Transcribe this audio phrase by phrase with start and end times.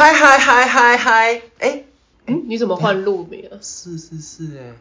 [0.00, 1.84] 嗨嗨嗨嗨嗨，哎，
[2.26, 3.60] 嗯，你怎么换路名啊？
[3.60, 4.72] 四四四哎，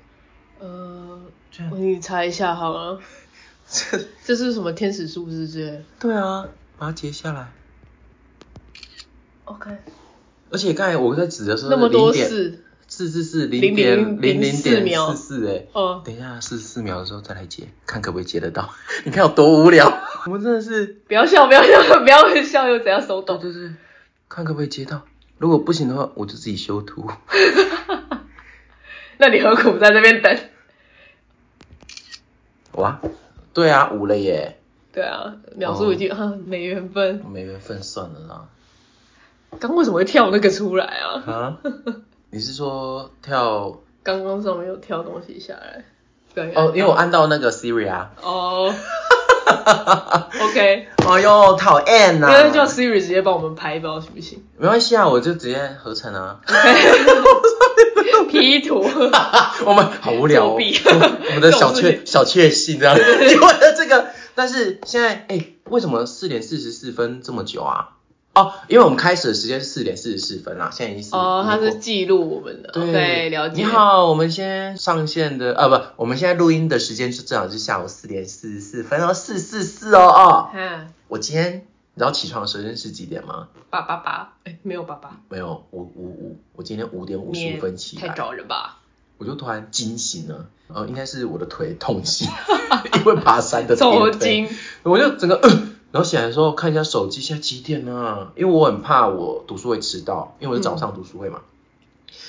[0.59, 1.21] 呃，
[1.69, 3.01] 我给你查一下好了，
[3.69, 6.47] 这这是什么天使数字之类对啊，
[6.77, 7.51] 把它截下来。
[9.43, 9.71] ？OK，
[10.51, 18.73] 而且刚才我在指的时候，那么多零点四，四四四零零点零零点秒四四哎，哦，等一下四十四秒的时候再来接，看可不可以接得到。
[19.03, 19.85] 你看有多无聊，
[20.27, 23.37] 我们真的是，不要笑，不要笑，不要笑，又怎样手抖？
[23.37, 23.73] 对对对，
[24.29, 25.01] 看可不可以接到。
[25.39, 27.09] 如果不行的话，我就自己修图。
[29.17, 30.37] 那你何苦在这边等？
[32.73, 32.99] 哇，
[33.53, 34.59] 对啊，五了耶，
[34.93, 37.23] 对啊，秒数已经啊 没缘分。
[37.27, 38.45] 没缘分算了啦。
[39.59, 41.23] 刚为什么会跳那个出来啊？
[41.25, 41.57] 啊？
[42.31, 43.79] 你是说跳？
[44.03, 45.83] 刚刚上面有跳东西下来。
[46.33, 48.11] 对哦，因为我按到那个 Siri 啊。
[48.21, 48.73] 哦
[50.41, 52.29] OK，哎呦，讨厌呐！
[52.29, 56.39] 因为叫 Siri 直接帮我们拍，一包行不行没关系啊，我就直接合成啊。
[58.29, 58.79] ？P 图，
[59.65, 62.95] 我们好无聊、哦， 我们的小确小确幸这样，
[63.27, 67.89] 结果的这个，但是现在哎、为什么四点四十四分这么久啊？
[68.35, 73.55] 哦，因为我们开始的时间是四点四十四分啦，现在已经是哦，它已经过是记录我们的对，OK，了解。
[73.55, 80.49] 你，好，我们先上线的啊不，我们现在录音的时间是正好是下午四点四十四分哦，四四四哦哦。
[80.53, 83.47] 哈，我今天你知道起床的时间是几点吗？
[83.69, 88.13] 八八八，哎，没有八八，没有五五五，我今天五点五十五分起来太来。
[88.15, 88.77] 早了吧？
[89.17, 92.29] 我就突然惊醒了，呃，应该是我的腿痛醒，
[92.95, 94.47] 因为爬山的 抽筋，
[94.83, 95.49] 我就整个，呃、
[95.91, 98.31] 然后醒来的时候看一下手机，现在几点了？
[98.35, 101.41] 因为我很怕我读书会迟到，因为我是早上读书会嘛，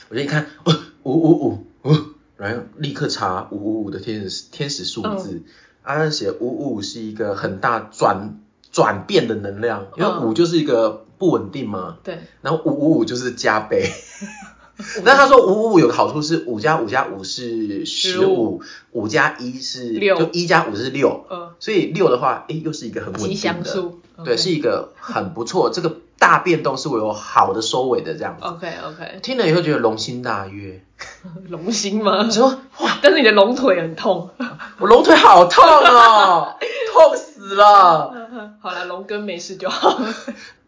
[0.08, 1.96] 我就一看，呃，五五五五，
[2.36, 5.42] 然后立刻查五五五的天使天使数字，
[5.82, 8.40] 啊，它写五五五是一个很大转
[8.72, 10.26] 转变的能量，因为嗯。
[10.26, 13.90] 五就是一个不稳定嘛，对，然后五五五就是加倍。
[15.04, 28.44] 那他说五五五有个好处是五加五加五是十五，五加一是六就一加五是六，呃，所以六的话，哎，又是一个很稳吉定的，祥数，对，是一个很不错， 这个大变动是我有好的收尾的这样子。
[28.44, 30.82] OK OK，听了以后觉得龙心大悦，
[31.48, 32.32] 龙心吗你？
[32.32, 32.48] 说
[32.80, 34.30] 哇，但是你的龙腿很痛。
[34.78, 36.56] 我龙腿好痛哦，
[36.92, 38.14] 痛死了。
[38.60, 40.00] 好了，龙根没事就好。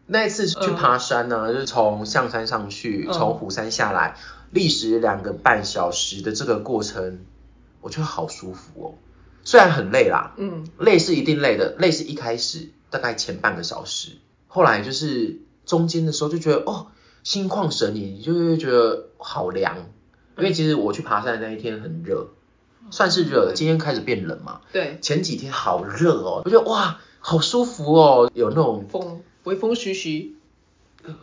[0.05, 4.15] 那一次去爬山呢，就是从象山上去，嗯从虎山下来，
[4.51, 7.19] 历时两个半小时的这个过程，
[7.81, 8.93] 我觉得好舒服哦。
[9.43, 14.11] 虽然很累啦，嗯，累是一定累的，累是一开始大概前半个小时，
[14.47, 16.87] 后来就是中间的时候就觉得哦，
[17.23, 19.77] 心旷神怡，就会觉得好凉。
[20.37, 22.29] 因为其实我去爬山的那一天很热，
[22.89, 24.61] 算是热的，今天开始变冷嘛。
[24.71, 30.35] 对，前几天好热哦，我觉得哇，好舒服哦，有那种风微风徐徐，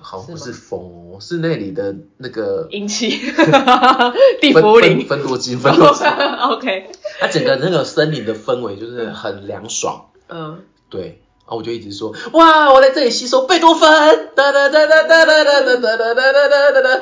[0.00, 3.10] 好像不是是风哦，是那里的那个阴气，
[4.40, 5.06] 地茯分苓。
[5.06, 6.06] 分多金， 分多金。
[6.06, 11.22] OK，它整个那个森林的氛围就是很凉爽，嗯，对。
[11.50, 17.00] 然后我就一直说，哇，我在这里吸收贝多芬，哒哒哒哒哒哒哒哒哒哒哒哒哒哒。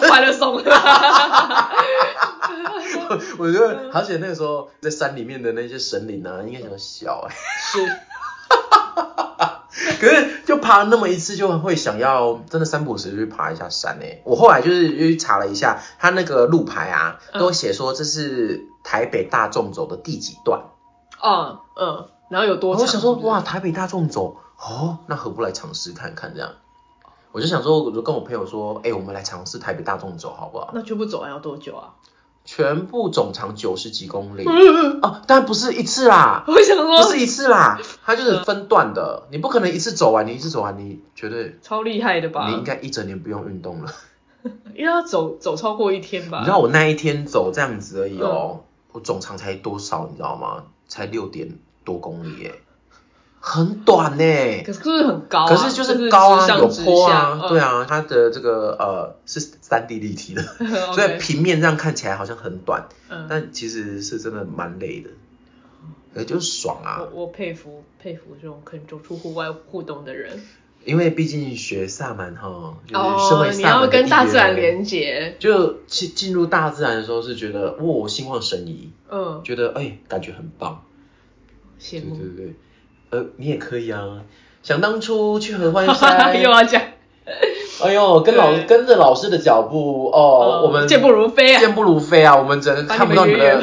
[0.08, 0.54] 欢乐颂。
[3.36, 7.34] 我觉得，而且那个时候在山里面的那些神灵啊，应该想笑哎。
[7.34, 7.78] 是，
[10.00, 14.22] 可是就爬了那么一次，就会想要真的三不五时去爬一下山诶。
[14.24, 20.62] 我后来就是去查了一下，他那个路牌啊，嗯都写说这是台北大众走的第几段。
[21.22, 22.82] 嗯嗯，然后有多长？
[22.82, 26.50] 我想说，哇，，台北大众走，哦，那何不来尝试看看这样？
[27.32, 30.70] 我就想说，我就跟我朋友说，哎、我们来尝试台北大众走好不好？
[30.72, 31.94] 那全部走完要多久啊？
[32.44, 34.44] 全部总长九十几公里。
[34.46, 35.00] 嗯。
[35.00, 42.48] 哦，但不是一次啦，我想说，不是一次啦，它就是分段的，你不可能一次走完，你一次走完，你绝对超厉害的吧？
[42.48, 43.92] 你应该一整年不用运动了。
[44.76, 46.40] 因为要走走超过一天吧？
[46.40, 48.64] 你知道我那一天走这样子而已哦，嗯。
[48.92, 50.64] 我总长才多少，你知道吗？
[50.86, 52.54] 才六点多公里耶，
[53.46, 54.62] 很短呢。
[54.64, 65.10] 可是就是很高啊，可是就是高啊，有坡下啊，对，啊，它的这个呃是三 D 立体的， 嗯所以平面这样看起来好像很短，嗯，但其实是真的蛮累的，
[66.14, 67.02] 呃就是爽啊。
[67.12, 70.40] 我，我佩服佩服这种肯走出户外互动的人。
[70.86, 80.84] 因为毕竟学萨满哈，哦，你萨满的要跟大自然，连接，就进进入大自然的时候是觉得哇心旷神怡，嗯，觉得哎感觉很棒，
[81.78, 82.16] 对羡慕。
[82.16, 82.54] 对对对，
[83.14, 84.00] 呃你也可以啊，
[84.62, 86.82] 想当初去合欢山 又要讲，
[87.82, 93.62] 哎呦，跟老跟着老师的脚步哦，我们健步如飞啊，健步如飞啊，我们整个把看不到你们的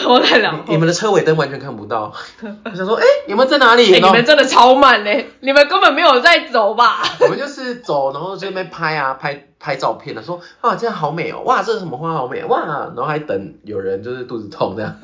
[0.67, 2.13] 你们的车尾灯完全看不到。
[2.65, 3.91] 我想说，哎，你们在哪里？
[3.91, 7.03] 你们真的超慢嘞，你们根本没有在走吧？
[7.21, 14.97] 我们就是走，然后这边拍啊拍拍照片的，说哇这样好美哦，哇这是什么花好美哇，然后还等有人就是肚子痛这样，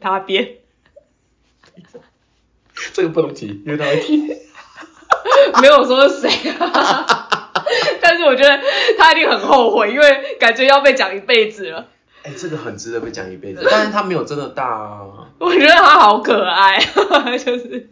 [0.00, 0.48] 他边
[2.92, 4.28] 这个不能提，因为他会听。
[5.60, 7.28] 没有说是谁啊，
[8.00, 8.60] 但是我觉得
[8.98, 11.86] 他一定很后悔，因为感觉要被讲一辈子了。
[12.22, 15.00] 哎，这个很值得被讲一辈子，但是他没有真的大啊。
[15.38, 16.78] 我觉得他好可爱，
[17.38, 17.88] 就是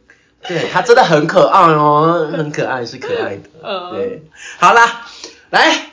[0.47, 3.43] 对他真的很可爱哦，很可爱，是可爱的。
[3.63, 4.23] 嗯对，
[4.59, 5.07] 好啦，
[5.51, 5.91] 来，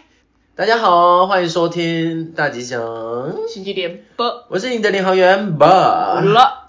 [0.56, 2.82] 大家好，欢迎收听大吉祥，
[3.48, 6.22] 星期点播我是你的领航员吧。
[6.22, 6.61] 了。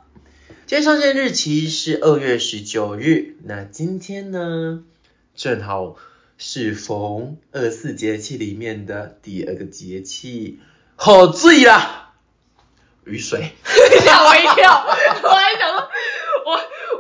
[0.72, 4.82] 今天上线日期是二月十九日，那今天呢，
[5.34, 5.96] 正好
[6.38, 10.60] 是逢二十四节气里面的第二个节气，
[10.96, 12.14] 好醉啦，
[13.04, 13.50] 雨水。
[14.02, 14.86] 吓我一跳，
[15.24, 15.71] 我还想，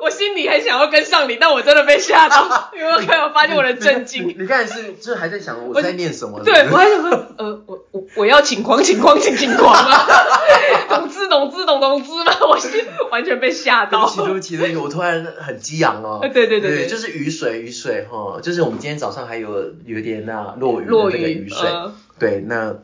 [0.02, 4.28] 我我心里很想要跟上你，但我真的被吓到， 因为我看我发现我的震你惊。
[4.28, 6.42] 你刚才是就是还在想我在念什么？
[6.44, 10.06] 对，我还想说，呃，我我我要请狂请狂请请狂啊，
[10.90, 12.32] 懂之懂之懂懂之吗？
[12.48, 14.10] 我心完全被吓到对不。
[14.10, 16.18] 起，对不起，对不起，我突然很激昂哦。
[16.20, 21.68] 对对对对就是雨水，雨水哈，就是我们今天早上还有有点那落雨的落那个雨雨水。
[21.68, 22.74] 呃对，那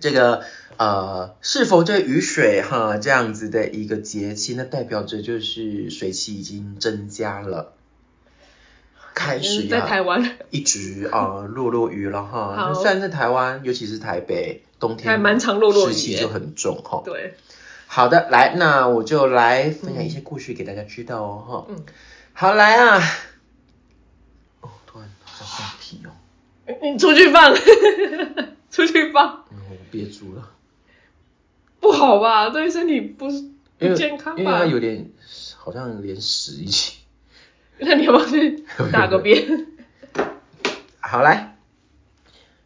[0.00, 0.42] 这个
[0.76, 7.74] 呃，是否这雨水哈这样子的一个节气，那代表着就是水汽已经增加了，
[9.14, 12.56] 开始在台要湾一直啊、呃落落雨了哈。
[12.56, 15.96] 好那虽然在台湾，尤其是台北，冬天还蛮常落落雨耶。
[15.98, 17.02] 湿气就很重哈。
[17.04, 17.34] 对，
[17.86, 21.84] 好的，来，那我就来分享一些故事给大家知道哦，哈、嗯，
[22.32, 23.02] 好来啊，
[24.62, 26.10] 哦，突然好像放屁哦，
[26.82, 27.52] 你出去放，
[28.70, 30.50] 出去吧，嗯，我憋住了，
[31.80, 32.50] 不好吧？
[32.50, 33.44] 对身体不是
[33.78, 34.66] 不健康吧因为它？
[34.66, 35.10] 有点
[35.56, 36.98] 好像连屎一起。
[37.78, 39.66] 那你要不要去 打个便？
[41.00, 41.56] 好来，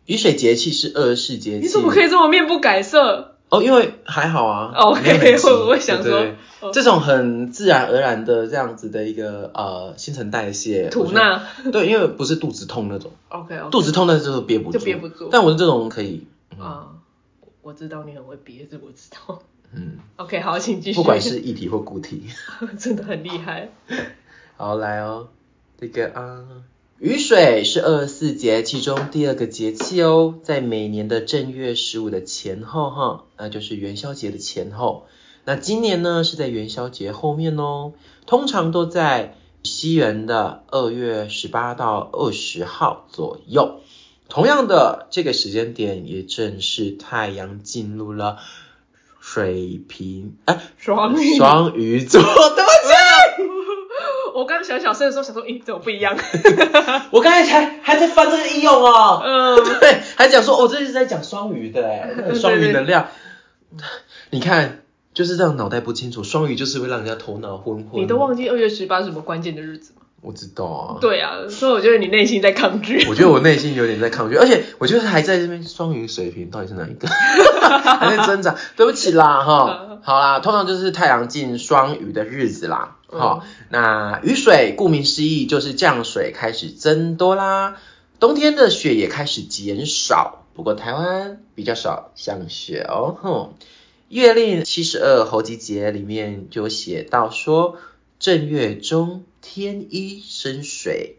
[0.06, 3.34] 雨水节气是二十四节气，你怎么可以这么面不改色？
[3.50, 4.73] 哦，因为还好啊。
[4.75, 6.26] 哦没有很 急我我想说
[6.73, 11.43] 这种很自然而然的这样子的一个呃新陈代谢，吐纳。
[11.73, 13.70] 对，因为不是肚子痛那种，OK OK。
[13.70, 16.26] 肚子痛那就是憋不住，就憋不住但我是这种可以，
[16.58, 16.88] 啊，
[17.62, 19.41] 我知道你很会憋，这我知道。
[19.76, 20.96] 嗯，OK，好，请继续。
[20.96, 22.25] 不管是液体或固体。
[22.79, 23.69] 真的很厉害。
[24.56, 25.29] 好，来哦，
[25.79, 26.44] 这个啊，
[27.00, 35.06] 雨水是二十四节气中第二个节气哦，在每年的正月十五的前后哈，那就是元宵节的前后。
[35.44, 37.94] 那今年呢是在元宵节后面哦，
[38.26, 43.81] 通常都在西元的二月十八到二十号左右。
[44.29, 48.38] 同样的，这个时间点也正是太阳进入了
[49.20, 51.37] 水瓶哎双鱼。
[51.37, 52.94] 双鱼座，对不起。
[54.35, 56.17] 我刚想小声的时候想说，咦，怎么不一样？
[57.13, 63.07] 我刚才才还在翻这个应用哦，嗯， 对，还讲说，哦，这是在讲双鱼的哎， 那个双鱼能量，
[64.31, 64.83] 你看
[65.15, 68.03] 就是这样脑袋不清楚，双鱼就是会让人家头脑昏昏。
[68.03, 70.01] 你都忘记二月十八是什么关键的日子吗？
[70.21, 73.07] 我知道啊，，对啊，所以我觉得你内心在抗拒。
[73.09, 78.57] 我觉得我内心有点在抗拒，而且我觉得还在这边双鱼水平到底是哪一个，还在挣扎。
[78.75, 82.97] 对不起啦哈，好啦，通常就是太阳进双鱼的日子啦。
[83.19, 87.77] 好、那雨水顾名思义就是降水开始增多啦，
[88.21, 93.17] 冬天的雪也开始减少，不过台湾比较少降雪哦。
[93.21, 93.55] 哼，
[94.09, 97.77] 月令七十二候集节里面就写到说，
[98.19, 101.17] 正月中天一生水，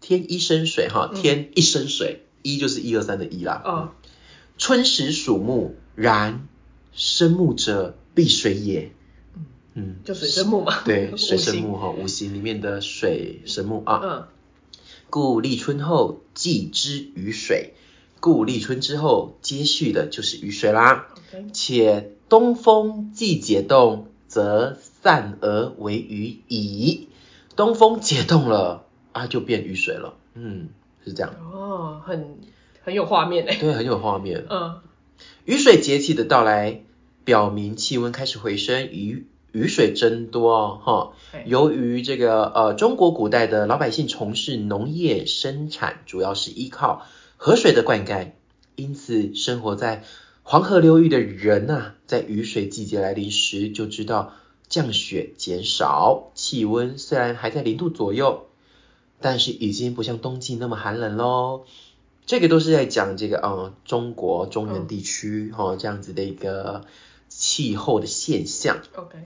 [0.00, 3.62] 天一生水哈，嗯天一生水，一就是一二三的一啦。
[3.64, 3.88] 哦，
[4.58, 6.46] 春时属木，然
[6.92, 8.92] 生木者必水也。
[9.78, 10.82] 嗯，就水生木嘛。
[10.84, 11.38] 对， 水。
[11.38, 14.00] 生木哈，五行里面的水生木啊。
[14.02, 14.24] 嗯，
[15.08, 17.74] 故立春后祭之雨水，
[18.20, 21.06] 故立春之后接续的就是雨水啦。
[21.52, 27.08] 且东风既解冻，则散而为雨矣。
[27.54, 30.14] 东风解冻了啊，就变雨水了。
[30.34, 30.68] 嗯，
[31.04, 31.34] 是这样。
[31.52, 32.38] 哦，很
[32.82, 33.56] 很有画面诶。
[33.58, 34.44] 对，很有画面。
[34.48, 34.80] 嗯，
[35.44, 36.82] 雨水节气的到来，
[37.24, 41.12] 表明气温开始回升，雨雨水增多哦，哈。
[41.44, 48.32] 由于这个呃中国古代的老百姓从事农业生产，主要是依靠河水的灌溉，
[48.76, 50.04] 因此生活在
[50.42, 54.32] 黄河流域的人呐、在雨水季节来临时就知道
[54.68, 58.46] 降雪减少，气温虽然还在零度左右，
[59.20, 61.64] 但是已经不像冬季那么寒冷喽。
[62.26, 66.84] 这个都是在讲这个呃中国中原地区哈、哦、这样子的一个
[67.28, 68.82] 气候的现象。
[68.94, 69.16] OK，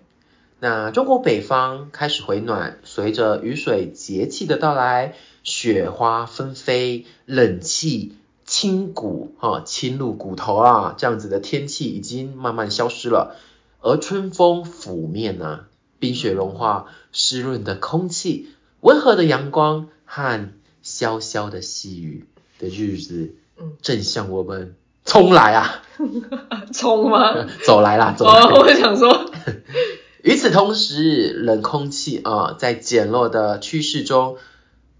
[0.65, 8.15] 那中国北方开始回暖，随着雨水节气的到来，雪花纷飞，冷气
[8.45, 13.35] 侵骨哈、侵入骨头啊，这样子的天气已经慢慢消失了。
[13.81, 15.67] 而春风拂面啊，
[15.99, 18.51] 冰雪融化，湿润的空气，
[18.83, 20.49] 温和的阳光和
[20.85, 22.25] 潇潇的细雨
[22.61, 25.83] 的日子，嗯，正向我们冲来啊，
[26.73, 27.49] 冲吗？
[27.67, 29.11] 走来啦，走我想说，
[30.23, 34.37] 与此同时，冷空气啊、在减弱的趋势中，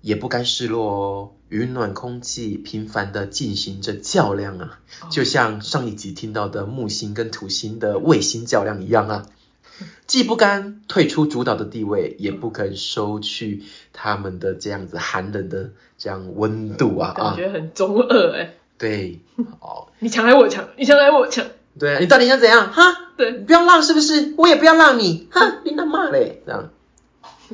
[0.01, 1.31] 也不甘示弱哦。
[1.49, 9.27] 与暖空气频繁的进行着较量啊，就像上一集听到的木星跟土星的卫星较量一样啊，
[10.09, 19.21] 既不甘退出主导的地位，也不肯收去他们的这样子寒冷的这样温度啊啊，感觉很中二哎、对，
[19.61, 21.45] 哦，你强来我强，你强来我强，
[21.79, 22.73] 对啊，你到底想怎样？
[22.73, 23.33] 哈，对。
[23.33, 24.35] 你，不要让是不是？
[24.37, 26.71] 我也不要让你，哼，你他妈嘞，这样。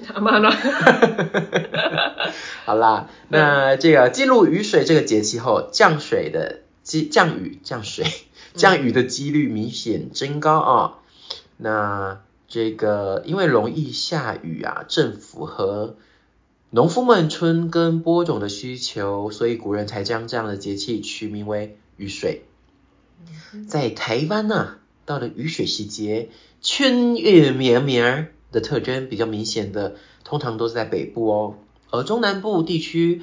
[0.07, 0.49] 他妈的，
[2.65, 8.07] 好啦，那这个进入雨水这个节气后，降水的机降雨降水
[8.55, 10.95] 降雨的几率明显增高啊、
[11.57, 15.97] 那这个因为容易下雨啊，正符合
[16.71, 22.45] 农夫们春耕播种的需求，所以古人才将这样的节气取名为雨水。
[23.67, 24.77] 在台湾呢、
[25.09, 26.29] 到了雨水时节，
[26.61, 31.55] 春雨绵绵的特征比较明显的，通常都是在北部哦，
[31.91, 33.23] 而中南部地区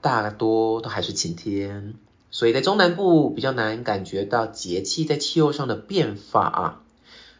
[0.00, 1.92] 大多都还是晴天，
[2.30, 6.82] 所以在中南部比较难感觉到节气在气候上的变化啊。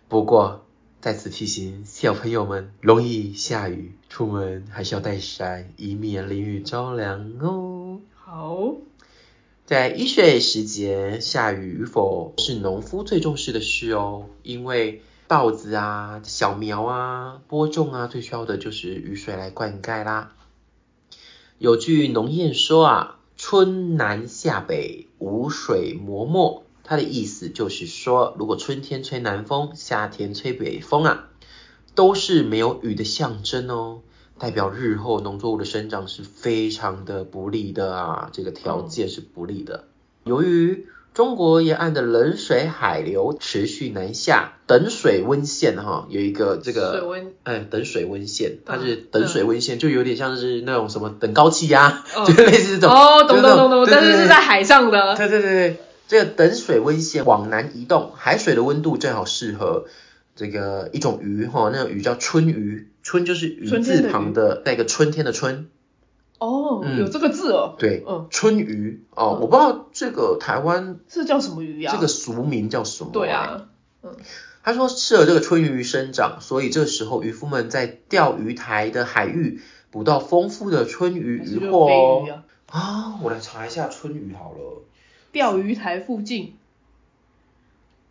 [0.07, 0.67] 不过
[1.01, 8.01] 再次提醒小朋友们，容易下雨，出门还是要带伞，以免淋雨着凉哦。
[8.15, 8.75] 好，
[9.69, 20.35] 在雨水时节，下雨与否是农夫最重视的事哦，因为稻子啊、小苗啊、播种啊，最需要的就是雨水来灌溉啦。
[21.59, 31.29] 有句农谚说啊，“春南夏北，无水磨墨”，它的意思就是说，如果春天吹南风，夏天吹北风啊，
[31.95, 34.01] 都是没有雨的象征哦。
[34.39, 39.85] 代表日后农作物的生长是非常的不利的啊，这个条件是不利的。
[40.25, 52.97] 由于中国沿岸的冷水海流持续南下，等水温线哈、有一个这个水温哎等水温线，它是嗯等水温线，就有点像是那种什么等高气压，嗯就类似这种。
[52.97, 55.77] 哦，懂懂懂懂，但是是在海上的，对对对对，
[56.07, 59.87] 这个等水温线往南移动，海水的温度正好适合
[60.37, 65.71] 这个一种鱼哈，那种鱼叫春鱼，春就是鱼字旁的带个春天的春，
[66.37, 66.99] 哦，嗯。
[66.99, 69.41] 有这个字哦，对，嗯，春鱼哦，嗯。
[69.41, 71.95] 我不知道这个台湾这叫什么鱼啊？
[71.95, 73.71] 这个俗名叫什么、对，啊，
[74.03, 74.15] 嗯。
[74.63, 82.29] 他说适合这个春鱼生长，所以这时候渔夫们在钓鱼台的海域捕到丰富的春鱼渔还是就飞获哦。
[82.67, 84.83] 啊，啊，我来查一下春鱼好了。
[85.33, 86.57] 钓鱼台附近，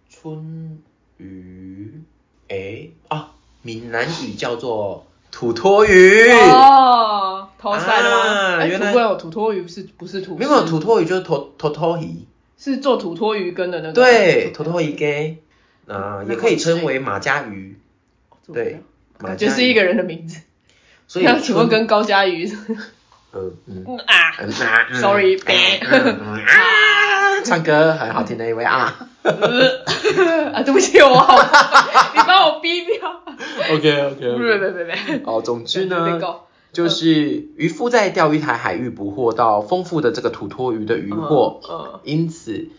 [0.10, 0.82] 春
[1.18, 2.02] 鱼，
[2.48, 6.30] 哎啊，闽南语叫做土托鱼。
[6.32, 8.66] 哦，头塞的吗？
[8.66, 10.38] 原来有土托鱼是不是土？
[10.38, 12.26] 没有土托鱼就是头头托鱼，
[12.58, 13.94] 是做土托鱼羹的那个。
[13.94, 15.38] 对，土头托鱼给，
[15.88, 17.78] 啊，也可以称为马家鱼，
[18.54, 18.82] 对，
[19.20, 20.42] 马家鱼感觉是一个人的名字。
[21.08, 22.52] 所以那请问春跟高佳瑜？
[23.32, 29.10] 呃嗯嗯啊，嗯啊嗯 Sorry，嗯嗯嗯 啊，唱歌很好听的一位啊。
[29.24, 31.36] 啊， 对不起，我好，
[32.16, 33.24] 你把我逼掉。
[33.72, 36.20] OK OK 别别别别，哦，总之呢，
[36.72, 42.00] 就是渔夫在钓鱼台海域捕获到丰富的这个土托鱼的渔获，嗯。
[42.04, 42.70] 因此，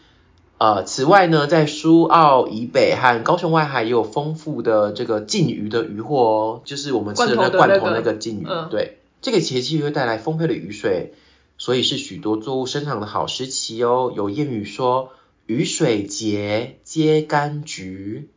[0.58, 7.80] 呃，此外呢，在苏澳以北和高雄外海也有丰富的这个禁鱼的渔获哦，就是我们吃的那罐头那个。
[7.80, 8.68] 罐头那个禁鱼，嗯。
[8.70, 11.12] 对，这个节气会带来丰沛的雨水，
[11.58, 14.12] 所以是许多作物生长的好时期哦。
[14.16, 15.12] 有谚语说，
[15.46, 18.28] 雨水节接柑橘，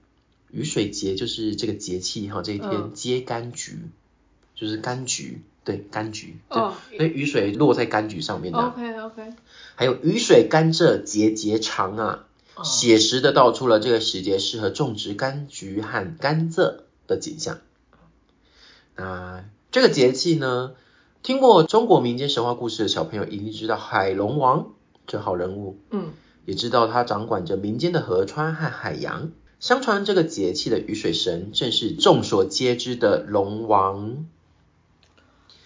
[0.50, 2.92] 雨水节就是这个节气哈，这一天嗯。
[2.94, 3.78] 接柑橘，
[4.56, 6.74] 就是柑橘，对，柑橘，哦。
[6.90, 8.60] 对，所以雨水落在柑橘上面的。
[8.60, 9.34] ，OK OK，
[9.76, 12.26] 还有雨水甘蔗节节长啊，
[12.56, 12.64] 哦。
[12.64, 17.60] 写实的道出了这个时节适合种植柑橘和甘蔗的景象。
[18.96, 20.74] 那这个节气呢，
[21.24, 24.74] 听过中国民间神话故事的小朋友一定知道海龙王
[25.06, 26.10] 这号人物，嗯，
[26.46, 29.32] 也知道他掌管着民间的河川和海洋。
[29.60, 34.26] 相传这个节气的雨水神正是众所皆知的龙王。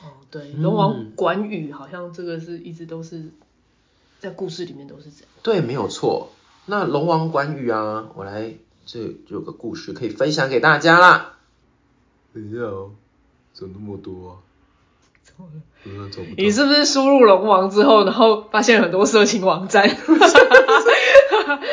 [0.01, 3.29] 哦对，嗯龙王管雨好像这个是一直都是
[4.19, 5.29] 在故事里面都是这样。
[5.41, 6.31] 对，没有错。
[6.65, 11.37] 那龙王关羽啊，我来这有个故事可以分享给大家啦。
[12.33, 12.91] 等一下哦，
[13.53, 14.35] 怎么那么多啊？
[16.37, 19.87] 你是不是输入龙王之后，然后发现很多色情网站？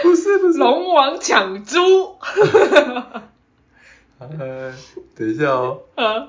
[0.02, 0.59] 不是不是。
[0.59, 1.78] 龙王抢猪。
[4.19, 4.75] 呃，
[5.16, 5.81] 等一下哦。
[5.95, 6.28] 啊。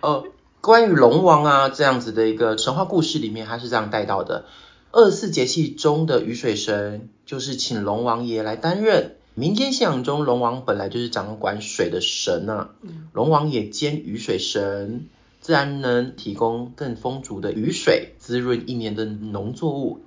[0.00, 0.24] 哦，
[0.60, 4.44] 关于龙王啊这样子的一个神话故事里面，他是这样带到的：
[4.92, 9.16] 二十四节气中的雨水神，就是请龙王爷来担任。
[9.34, 12.70] 民间信仰中，龙王本来就是掌管水的神啊。
[13.12, 15.08] 龙王也兼雨水神，
[15.50, 19.98] 自然能提供更丰足的雨水，滋润一年的农作物。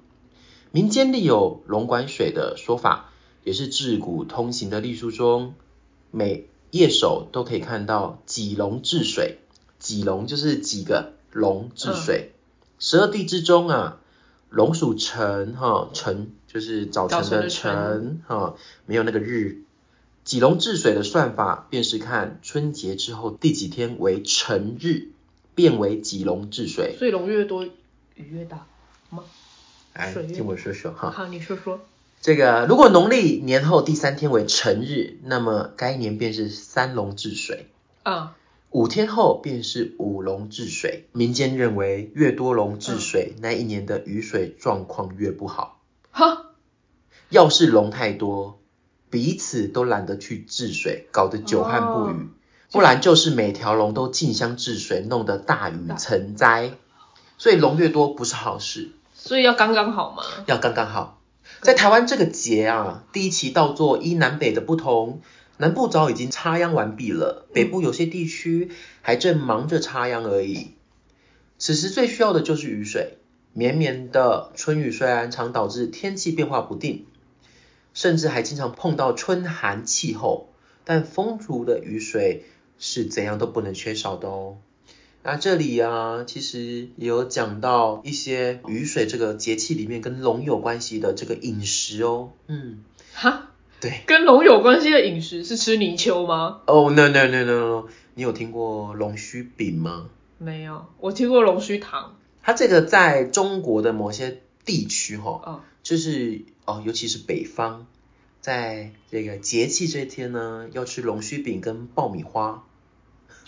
[0.71, 3.09] 民间立有龙管水的说法，
[3.43, 5.53] 也是自古通行的历书中，
[6.11, 9.39] 每页首都可以看到几龙治水。
[9.79, 12.31] 几龙就是几个龙治水，
[12.79, 13.99] 十二地之中啊，
[14.49, 19.63] 龙属辰哈，辰就是早晨的晨哈，没有那个日。
[20.23, 25.09] 几龙治水的算法，便是看春节之后第几天为辰日，
[25.55, 26.95] 变为几龙治水。
[26.97, 27.71] 所以龙越多，雨
[28.15, 28.65] 越大
[29.09, 29.23] 吗？
[29.93, 31.11] 来，听我说说哈。
[31.11, 31.81] 好，你说说。
[32.21, 37.67] 这个如果农历年后第三天为辰日，那么该年便是三龙治水。
[38.03, 38.35] 啊。
[38.71, 45.79] 五天后便是五龙治水，民间认为越多龙治水，那一年的雨水状况越不好。
[46.09, 46.55] 哈，
[47.29, 48.59] 要是龙太多，
[49.11, 52.29] 彼此都懒得去治水，搞得久旱不雨；
[52.73, 56.71] 不然就是每条龙都竞相治水，弄得大雨成灾。
[57.37, 58.89] 所以龙越多不是好事。
[59.13, 60.23] 所以要刚刚好吗？
[60.47, 61.21] 要刚刚好。
[61.61, 65.21] 在台湾这个节啊，第一期稻作依南北的不同。
[65.57, 68.71] 南部早已经插秧完毕了，北部有些地区
[69.03, 70.71] 还正忙着插秧而已。
[71.59, 73.19] 此时最需要的就是雨水。
[73.53, 77.05] 绵绵的春雨虽然常导致天气变化不定，
[77.93, 80.49] 甚至还经常碰到春寒气候，
[80.85, 82.45] 但丰足的雨水
[82.79, 84.57] 是怎样都不能缺少的哦。
[85.23, 92.31] 那这里啊，其实也有讲到一些雨水这个节气里面跟龙有关系的这个饮食哦。
[92.47, 92.83] 嗯，
[93.13, 93.49] 哈。
[93.79, 96.61] 对，跟龙有关系的饮食是吃泥鳅吗？
[96.67, 100.09] 哦，no no no no，你有听过龙须饼吗？
[100.37, 102.15] 没有，我听过龙须糖。
[102.41, 107.87] 它这个在中国的某些地区哈，就是哦，尤其是北方，
[108.43, 112.65] 在这个节气这一天呢，要吃龙须饼跟爆米花。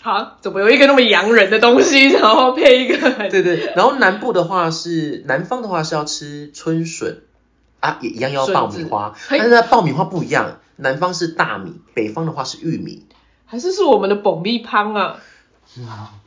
[0.00, 2.96] 好，怎么有一个那么洋人的东西，然后配一个？
[3.28, 7.24] 对对，然后南部的话是，南方的话是要吃春笋。
[7.80, 13.04] 啊，也一样要爆米花，但是它爆米花不一样，南方是大米，北方的话是玉米，
[13.44, 15.20] 还是是我们的爆米汤啊？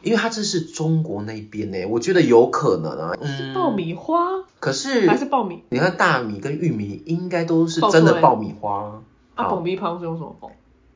[0.01, 3.13] 因为它这是中国那边呢，我觉得有可能啊。
[3.25, 5.63] 是爆米花，可是还是爆米？
[5.69, 9.01] 你看大米跟玉米应该都是真的爆米花。
[9.35, 10.51] 啊，爆米汤是用什么爆？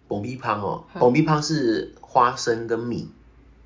[0.07, 3.09] 爆米汤哦，爆米汤是花生跟米，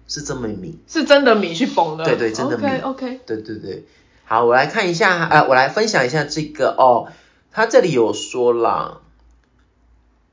[0.07, 2.05] 是真的米，是真的米去崩的。
[2.05, 2.65] 对对，真的米。
[2.65, 3.19] OK OK。
[3.25, 3.85] 对对对。
[4.25, 7.07] 好，我来看一下，呃，我来分享一下这个哦，
[7.51, 8.99] 它这里有说啦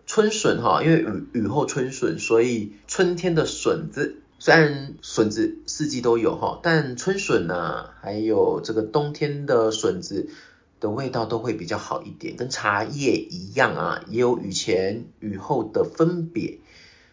[0.07, 10.29] 春笋哈，因为雨雨后春笋，所以春天的笋子，虽然笋子四季都有哈，但春笋呢，还有这个冬天的笋子
[10.81, 16.59] 的味道都会比较好一点，跟茶叶一样啊，也有雨前雨后的分别，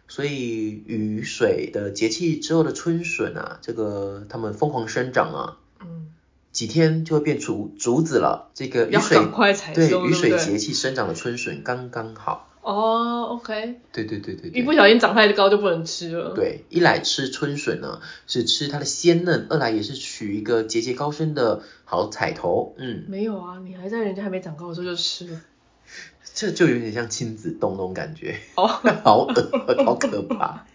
[0.08, 5.58] 所以雨水的节气之后的春笋啊，这个它们疯狂生长啊。
[5.80, 6.08] 嗯
[6.52, 9.18] 几天就会变竹竹子了，这个雨水
[9.74, 12.51] 对雨水节气生长的春笋刚刚好。
[12.62, 13.80] 哦，OK。
[13.92, 14.52] 对对对对。
[14.52, 16.34] 一不小心长太高就不能吃了。
[16.36, 22.76] 对，一来吃春笋呢是吃它的鲜嫩，二来也是取一个节节高升的好彩头。
[22.78, 23.04] 嗯。
[23.08, 25.42] 没有啊，你还在人家还没长高的时候就吃了。
[26.34, 28.38] 这就有点像亲子冻那种感觉。
[28.56, 28.68] 哦。
[29.04, 30.66] 好恶好可怕。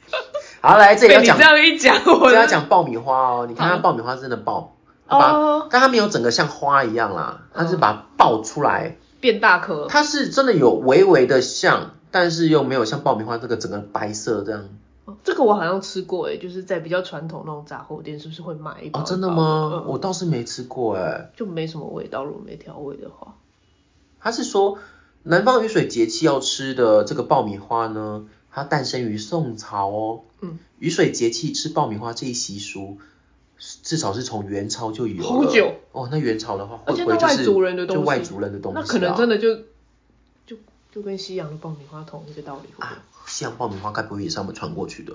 [0.61, 1.37] 好，来这里要讲。
[1.37, 3.47] 你这样一讲，我要讲爆米花哦。
[3.49, 4.77] 你看它爆米花真的爆。
[5.09, 9.87] 哦，但它没有整个像花一样啦，它是把它爆出来变大颗。
[9.89, 14.69] 它是真的有微微的像，但是又没有像爆米花这个整个白色这样。
[15.05, 19.01] 哦这个我好像吃过诶，就是在比较传统那种杂货店，是不是会买一包？
[19.01, 19.85] 哦，真的吗？
[19.87, 21.31] 我倒是没吃过诶。
[21.37, 23.37] 就没什么味道，如果没调味的话。
[24.19, 24.79] 他是说
[25.23, 30.21] 南方雨水节气要吃的这个爆米花呢，它诞生于宋朝哦。
[30.41, 32.99] 嗯，雨水节气吃爆米花这一习俗。
[33.59, 35.29] 至少是从元朝就有了。
[35.29, 38.79] 好久哦，那元朝的话，会不会就是就外族人的东西？
[38.81, 39.57] 那可能真的就
[40.47, 40.57] 就
[40.93, 42.69] 就跟西洋的爆米花同一个道理。
[42.79, 45.15] 啊，西洋爆米花该不会也是他们传过去的？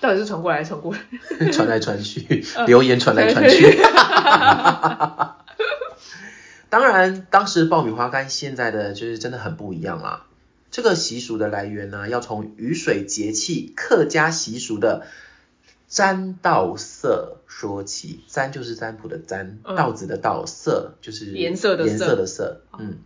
[0.00, 1.00] 到底是传过来传过来？
[1.50, 3.78] 传来传去， 流言传来传去。
[6.70, 10.26] 当然，当时爆米花跟现在的就是真的很不一样啦。
[10.70, 15.06] 这个习俗的来源呢，要从雨水节气客家习俗的
[15.88, 18.20] 占道色说起。
[18.28, 22.60] 占就是占卜的占，嗯稻子的道，色就是颜色的色颜色的色。
[22.78, 22.98] 嗯，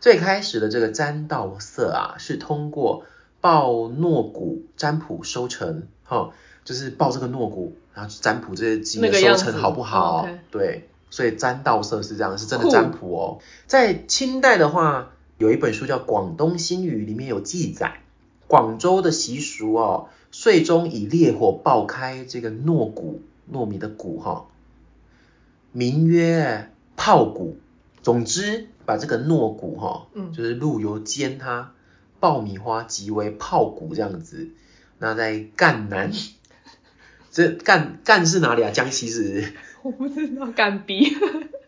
[0.00, 3.04] 最开始的这个占道色啊，是通过
[3.40, 6.30] 报糯谷占卜收成，哈、
[6.64, 10.26] 就是报这个糯谷，然后去占卜这些鸡的收成好不好？
[10.50, 13.38] 对，所以占道色是这样，是真的占卜哦。
[13.66, 18.00] 在清代的话，有一本书叫《广东新语》，里面有记载，
[18.46, 24.48] 广州的习俗哦，岁中以烈火爆开这个糯谷，糯米的谷哈、
[25.70, 27.56] 名曰泡谷。
[28.02, 31.72] 总之，把这个糯谷哈、嗯就是陆油煎它，
[32.18, 34.48] 爆米花即为泡谷这样子。
[34.98, 36.10] 那在赣南，
[37.30, 38.72] 这赣赣是哪里啊？
[38.72, 39.54] 江西是？
[39.82, 41.16] 我不知道干逼，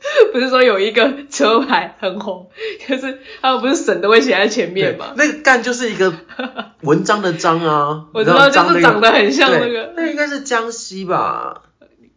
[0.32, 2.48] 不是说有一个车牌很红，
[2.88, 5.14] 就是他们不是省都会写在前面吗？
[5.16, 6.14] 那个赣就是一个
[6.82, 11.62] 文章的章啊，我知道，章就是长得很像那个，那应该是江西吧？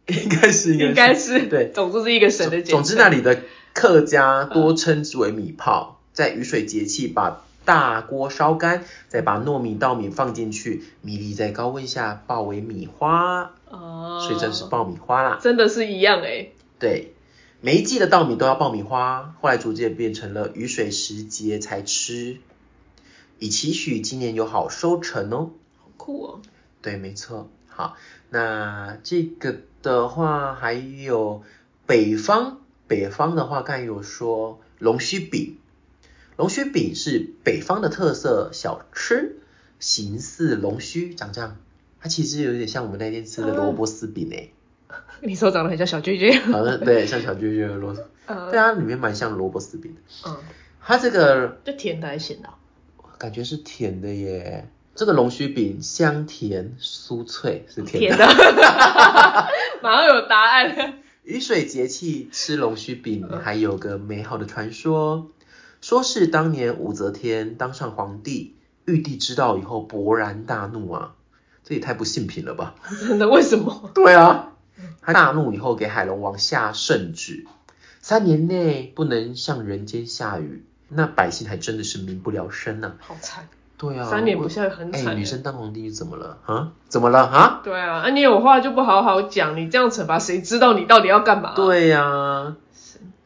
[0.08, 1.72] 应该是，应该是对。
[1.74, 2.72] 总之是一个省的简称。
[2.72, 3.42] 总之那里的
[3.74, 15.38] 客家多称之为米泡，在雨水节气把大锅烧干，再把糯米稻米放进去，米粒在高温下爆为米花，哦，所以真是爆米花啦。
[15.40, 16.48] 真的是一样哎，
[16.80, 17.14] 对，
[17.62, 22.38] 每一季的稻米都要爆米花，后来逐渐变成了雨水时节才吃，
[23.38, 25.52] 以期许今年有好收成哦。
[25.78, 26.42] 好酷哦。
[26.82, 27.50] 对，没错。
[27.68, 27.98] 好，
[28.30, 31.44] 那这个的话还有
[31.86, 35.58] 北方，北方的话刚才有说龙须饼，
[36.38, 39.38] 龙须饼是北方的特色小吃，
[39.82, 41.58] 形似龙须，长这样。
[42.00, 44.54] 它其实有点像我们那天吃的萝卜丝饼诶、
[45.22, 46.42] 你说长得很像小娟娟。
[46.52, 50.30] 好像对，像小卷卷的萝卜，嗯对啊，里面蛮像萝卜丝饼的。
[50.30, 50.38] 嗯，
[50.82, 52.56] 它这个就甜的还是咸的啊？
[53.18, 58.18] 感觉是甜的耶，这个龙须饼香甜酥脆，是甜的。
[58.18, 58.26] 甜的，
[59.84, 60.96] 马上有答案。
[61.24, 65.28] 雨水节气吃龙须饼，还有个美好的传说，
[65.82, 71.14] 说是当年武则天当上皇帝，玉帝知道以后勃然大怒啊，
[71.64, 72.74] 这也太不信品了吧？
[73.08, 73.30] 真的？
[73.30, 73.92] 为什么？
[73.94, 74.54] 对啊，
[75.02, 77.46] 他大怒以后给海龙王下圣旨，
[78.02, 83.48] 三年内不能向人间下雨，那百姓还真的是民不聊生呐、好惨。
[83.78, 86.74] 对啊，三年不下雨很哎、惨耶女生当皇帝怎么了啊？
[86.90, 87.62] 怎么了啊？
[87.64, 92.58] 对啊，啊你有话就不好好讲，你这样惩罚谁知道你到底要干嘛？，对呀、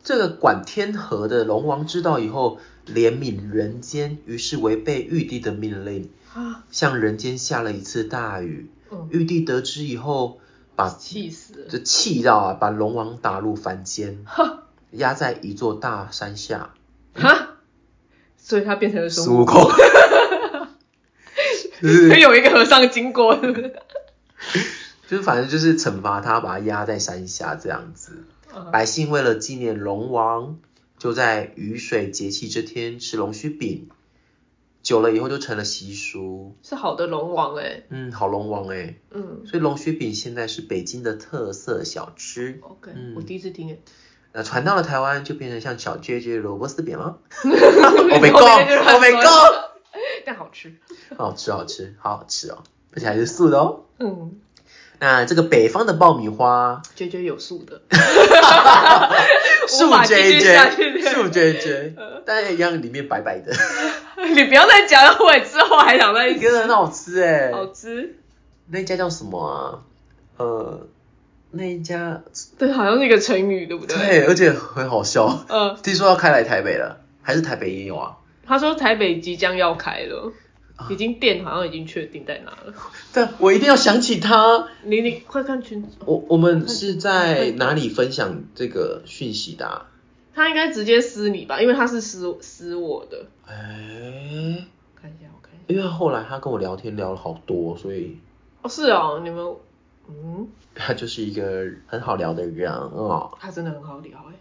[0.03, 8.69] 这个管天河的龙王知道以后，怜悯人间，于是违背玉帝的命令，啊，向人间下了一次大雨。
[8.91, 10.39] 嗯，玉帝得知以后，
[10.75, 11.69] 把气死了。
[11.69, 16.73] 就气到啊，把龙王打入凡间， 哈压在一座大山下。
[17.15, 17.57] 哈，
[18.37, 19.61] 所以他变成了孙孙悟空，
[21.81, 23.75] 就是所以有一个和尚经过，是不是？
[25.07, 28.23] 就是反正就是惩罚他，把他压在山下这样子。
[28.55, 30.59] 嗯百姓为了纪念龙王，
[30.99, 33.89] 就在雨水节气这天吃龙须饼，
[34.83, 36.55] 久了以后就成了习俗。
[36.61, 39.41] 是好的龙王哎，嗯，好龙王哎，嗯。
[39.47, 42.59] 所以龙须饼现在是北京的特色小吃。
[42.61, 43.13] ，OK，嗯。
[43.15, 43.77] 我第一次听哎，
[44.33, 47.17] 那传到了台湾，就变成像小撅撅的萝卜丝饼了。
[47.43, 49.71] 我 Oh my god！Oh my god！
[50.25, 50.73] 但好吃，
[51.17, 53.85] 好吃，好吃，好好吃哦，而且还是素的哦。
[53.99, 54.39] 嗯，
[54.99, 57.81] 那这个北方的爆米花，绝绝有素的，
[59.67, 61.93] 素 JJ，素 JJ，
[62.25, 63.53] 但是一样里面白白的，
[64.35, 67.51] 你不要再讲了，我之后还想再一个很好吃哎。
[67.51, 68.17] 好吃，
[68.69, 69.79] 那一家叫什么啊？
[70.37, 70.87] 呃，
[71.51, 72.21] 那一家
[72.57, 73.97] 对，好像是一个成语，对不对？
[73.97, 75.45] 对，而且很好笑。
[75.49, 78.17] 呃，听说要开来台北了，还是台北也有啊？
[78.45, 80.31] 他说台北即将要开了，
[80.75, 82.73] 啊已经店好像已经确定在哪了。
[83.13, 84.67] 但我一定要想起他。
[84.83, 89.85] 你你快看群组，我我们是在哪里分享这个讯息的、啊？
[90.33, 93.27] 他应该直接私你吧，因为他是私私我的。
[93.45, 94.65] 哎、
[94.95, 95.63] 看一下，我看一下。
[95.67, 98.17] 因为后来他跟我聊天聊了好多，所以
[98.61, 99.55] 哦，是哦，你们，
[100.09, 103.37] 嗯， 他就是一个很好聊的人哦。
[103.39, 104.35] 他真的很好聊哎，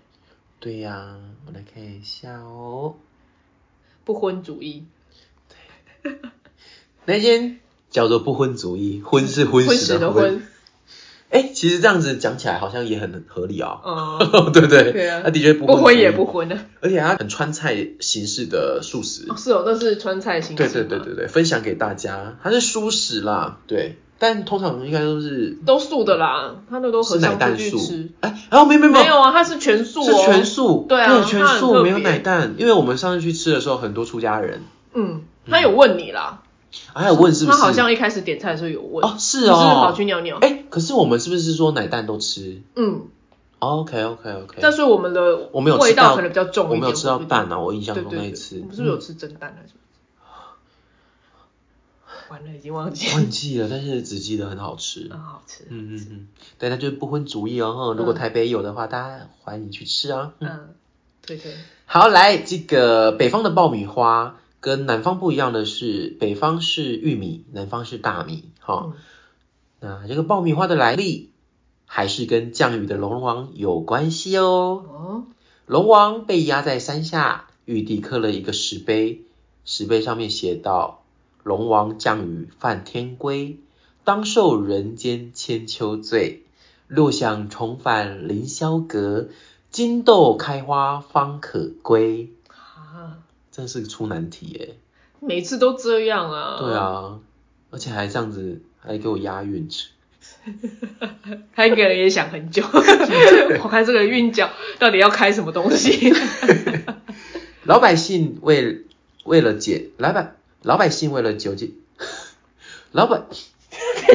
[0.61, 2.95] 对呀、我来看一下哦。
[4.05, 4.85] 不婚主义，
[6.03, 6.19] 对
[7.05, 10.43] 那间叫做不婚主义，婚是婚 婚史的婚。
[11.33, 14.93] 哎、其实这样子讲起来好像也很合理哦、嗯， 对不对？
[14.93, 16.57] 对啊他的确不不婚也不婚的。
[16.81, 19.25] 而且它很川菜形式的素食。
[19.31, 20.63] 哦，是哦，那是川菜形式。
[20.63, 21.15] 对对对对。
[21.15, 27.79] 对，分享给大家，它是素食啦，对，但通常应该都是都素的啦，他那都是奶蛋素。
[28.21, 30.23] 哎，然后没有没有没有啊，它是全素是哦。
[30.27, 34.61] 全素，对啊全它很素没有奶蛋，因为我们上次去吃的时候，很多出家人，
[34.93, 36.43] 嗯，他有问你啦，
[36.95, 37.57] 还有问是不是？
[37.59, 39.05] 他好像一开始点菜的时候有问。
[39.05, 40.39] 哦，是哦是不是哦，跑去尿尿？
[40.41, 43.09] 哎，可是我们是不是说奶蛋都吃嗯
[43.59, 46.81] ，？OK OK OK，但是我们的我们有吃到味道可能比较重一点。
[46.81, 49.79] 我没有吃到蛋啊，我印象中那一次，我们是不是有吃蒸蛋还是什么？
[52.31, 55.07] 完了，已经忘记嗯忘记了，但是只记得很好吃。
[55.11, 55.65] 很好吃。
[55.69, 60.33] 嗯嗯嗯，对，那就是不婚主义哦，哈如果嗯台北有的话，大家欢迎去吃啊。
[60.39, 60.69] 嗯嗯，
[61.27, 61.55] 对对，
[61.85, 68.95] 好，来这个北方的爆米花跟南方不一样的是，北方是玉米，南方是大米，哈、嗯
[69.81, 71.33] 那这个爆米花的来历
[71.87, 74.85] 还是跟降雨的龙王有关系哦。
[74.89, 75.25] 哦，
[75.67, 79.23] 龙王被压在山下，玉帝刻了一个石碑，
[79.65, 81.03] 石碑上面写道
[81.43, 83.59] ：“龙王降雨犯天规，
[84.05, 86.45] 当受人间千秋罪。
[86.87, 89.29] 若想重返凌霄阁，
[89.73, 92.31] 金豆开花方可归。
[92.47, 93.19] 啊，”
[93.53, 94.77] 真是个出难题耶。
[95.21, 96.57] 每次都这样啊。
[96.59, 97.21] 对，啊，
[97.71, 99.69] 而且还这样子，还给我押韵。
[101.55, 102.65] 他应该也想很久。
[103.63, 106.13] 我看这个韵脚到底要开什么东西？
[107.65, 108.85] 老百姓为
[109.25, 111.77] 为了解老百老百姓为了救济，
[112.91, 113.23] 老百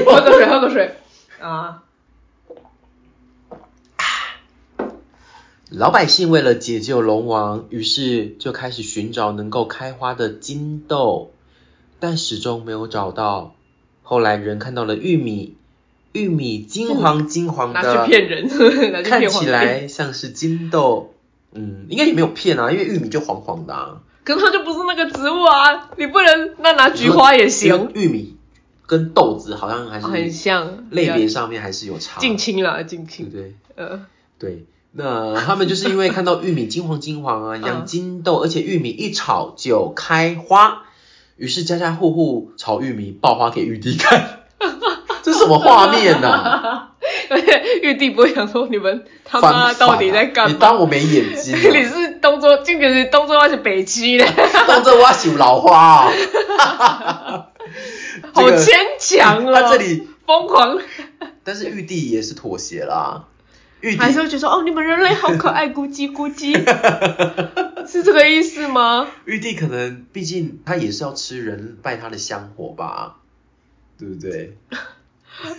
[0.06, 0.96] 喝口水，喝口水
[1.40, 1.84] 啊。
[5.70, 11.32] 老百姓为了解救龙王，于是就开始寻找能够开花的金豆，
[12.00, 13.54] 但始终没有找到。
[14.02, 15.58] 后来人看到了玉米，
[16.14, 18.48] 玉米金黄 金黄拿的，去骗人，
[18.94, 19.28] 拿去看。
[19.28, 21.14] 起来像是金豆。
[21.52, 24.02] 嗯，应该也没有骗啊，因为玉米就黄黄的啊。
[24.24, 28.38] 可是它就不是那个植物啊，你不能那拿菊花也行，玉米
[28.86, 33.30] 跟豆子好像还是很像类别上面还是有差，近亲啦，近亲。
[33.30, 33.56] 对？
[33.76, 34.06] 呃，
[34.40, 34.66] 对，
[35.00, 40.86] 那他们就是因为看到玉米金黄金黄啊，养嗯金豆，而且玉米一炒就开花，
[41.36, 44.40] 于是家家户户炒玉米爆花给玉帝看，
[45.22, 46.84] 这是什么画面呢、啊？
[47.30, 50.60] 而且玉帝不会想说你们他翻妈到底在干你嘛？
[50.60, 51.86] 当我没眼睛、你啊？
[51.94, 54.26] 是东周，这个是东周还是北七的，
[54.68, 57.46] 当这我是老花啊。
[58.34, 59.54] 好这个牵强哦。
[59.54, 60.80] 他这里，疯狂，
[61.44, 63.26] 但是玉帝也是妥协啦。
[63.82, 66.54] 玉帝还是会觉得说哦，你们人类好可爱，咕叽 咕叽，
[67.88, 69.08] 是这个意思吗？
[69.26, 73.18] 玉帝可能毕竟他也是要吃人拜他的香火吧，
[73.98, 74.58] 对不对？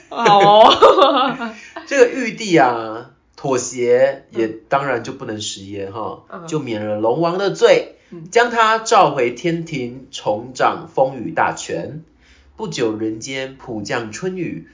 [0.08, 1.54] 好哦，
[1.86, 12.02] 这个玉帝啊，妥协也当然就不能食言哈，嗯就免了龙王的罪，嗯将他召回天庭，重掌风雨大权。
[12.56, 14.66] 不久，人间普降春雨，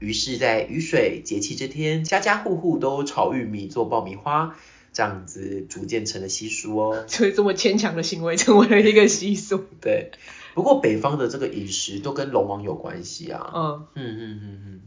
[0.00, 4.56] 于是，在雨水节气这天，家家户户都炒玉米做爆米花，
[4.92, 7.04] 这样子逐渐成了习俗哦。
[7.06, 9.62] 所以这么牵强的行为成为了一个习俗。
[9.80, 10.10] 对，
[10.54, 13.52] 不过北方的这个饮食都跟龙王有关系啊。
[13.54, 14.80] 嗯，嗯嗯嗯嗯，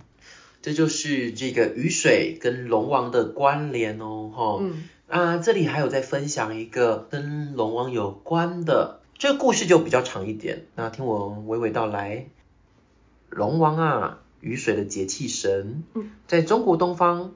[0.62, 12.26] 这就是这个雨水跟龙王的关联哦，哈、嗯啊，这里还有在分享一个跟龙王有关的，这个故事就比较长一点，那听我娓娓道来。
[13.30, 17.32] 龙王啊，雨水的节气神，嗯在中国东方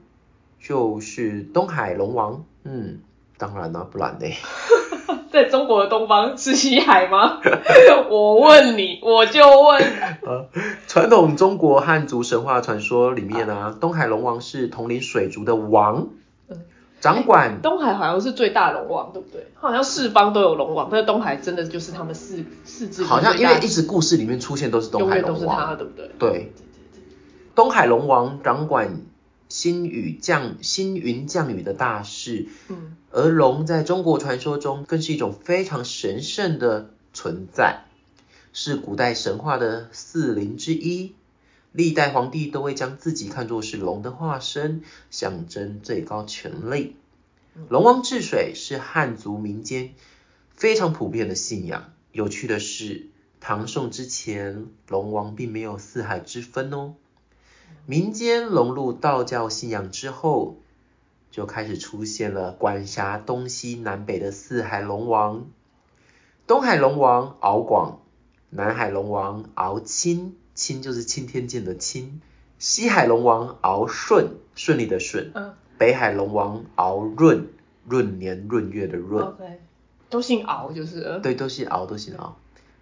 [0.60, 3.00] 就是东海龙王，嗯，
[3.38, 4.28] 当然啦、不然呢？
[5.32, 7.40] 在中国的东方是西海吗？
[8.10, 9.82] 我问你，我就问。
[10.26, 10.48] 呃，
[10.88, 16.08] 传统中国汉族神话传说里面啊，东海龙王是统领水族的王
[16.50, 16.62] 嗯，
[17.00, 19.48] 掌管东海好像是最大龙王，对不对？
[19.54, 26.10] 好像四方都有龙王，但是东海真的就是他们四四只好像因为一直故事里面出现都是东海龙远都是他，王，对不对？
[26.18, 26.54] 对，
[27.58, 29.02] 东海龙王掌管
[29.50, 37.86] 星雨降星云降雨的大事，嗯而龙在中国传说中更是一种非常神圣的存在，
[38.54, 41.16] 是古代神话的四灵之一。
[41.72, 46.96] 历代皇帝都会将自己看作是龙的化身，象征最高权力。
[47.70, 49.96] 龙王治水是汉族民间
[50.54, 51.92] 非常普遍的信仰。
[52.12, 53.08] 有趣的是，
[53.40, 56.94] 唐宋之前，龙王并没有四海之分哦。
[57.86, 60.58] 民间融入道教信仰之后，
[61.32, 65.46] 就开始出现了管辖东西南北的四海龙王。
[66.48, 68.00] 东海龙王敖广，
[68.50, 72.20] 南海龙王敖钦，钦就是钦天监的钦；
[72.58, 77.48] 西海龙王敖顺，顺利的顺；嗯北海龙王敖闰，
[77.88, 79.28] 闰年闰月的闰。
[79.28, 79.60] ，OK，
[80.10, 81.20] 都姓敖就是了。
[81.20, 82.36] 对，都姓敖，都姓敖。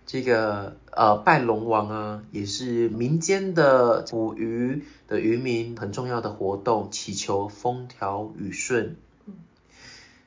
[0.06, 8.98] 这个呃拜龙王啊，也是民间的捕鱼的渔民很重要的活动，祈求风调雨顺。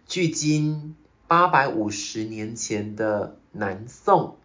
[0.07, 0.97] 距今
[1.29, 4.37] 八百五十年前的南宋，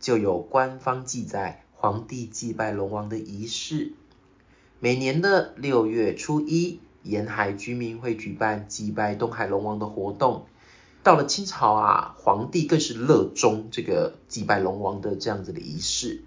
[0.00, 3.92] 就有官方记载皇帝祭拜龙王的仪式。
[4.80, 10.46] 每年的六月初一，沿海居民会举办祭拜东海龙王的活动。
[11.10, 16.22] 到了清朝啊，皇帝更是热衷这个祭拜龙王的这样子的仪式。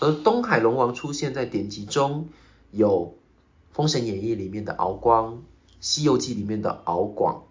[0.00, 2.28] 而东海龙王出现在典籍中，
[2.70, 3.14] 有
[3.76, 5.34] 《封神演义》里面的敖光，
[5.82, 7.42] 《西游记》里面的敖广。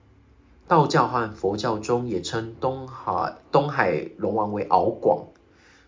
[0.67, 5.27] 道教和佛教中也称东海东海龙王为敖广，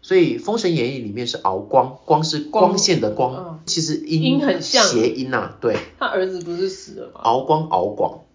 [0.03, 7.21] 所以《封神演义》里面是敖光，光是光线的光，嗯其实音音很像谐音呐、对，他儿子不是死了吗？
[7.23, 8.25] 敖光敖广，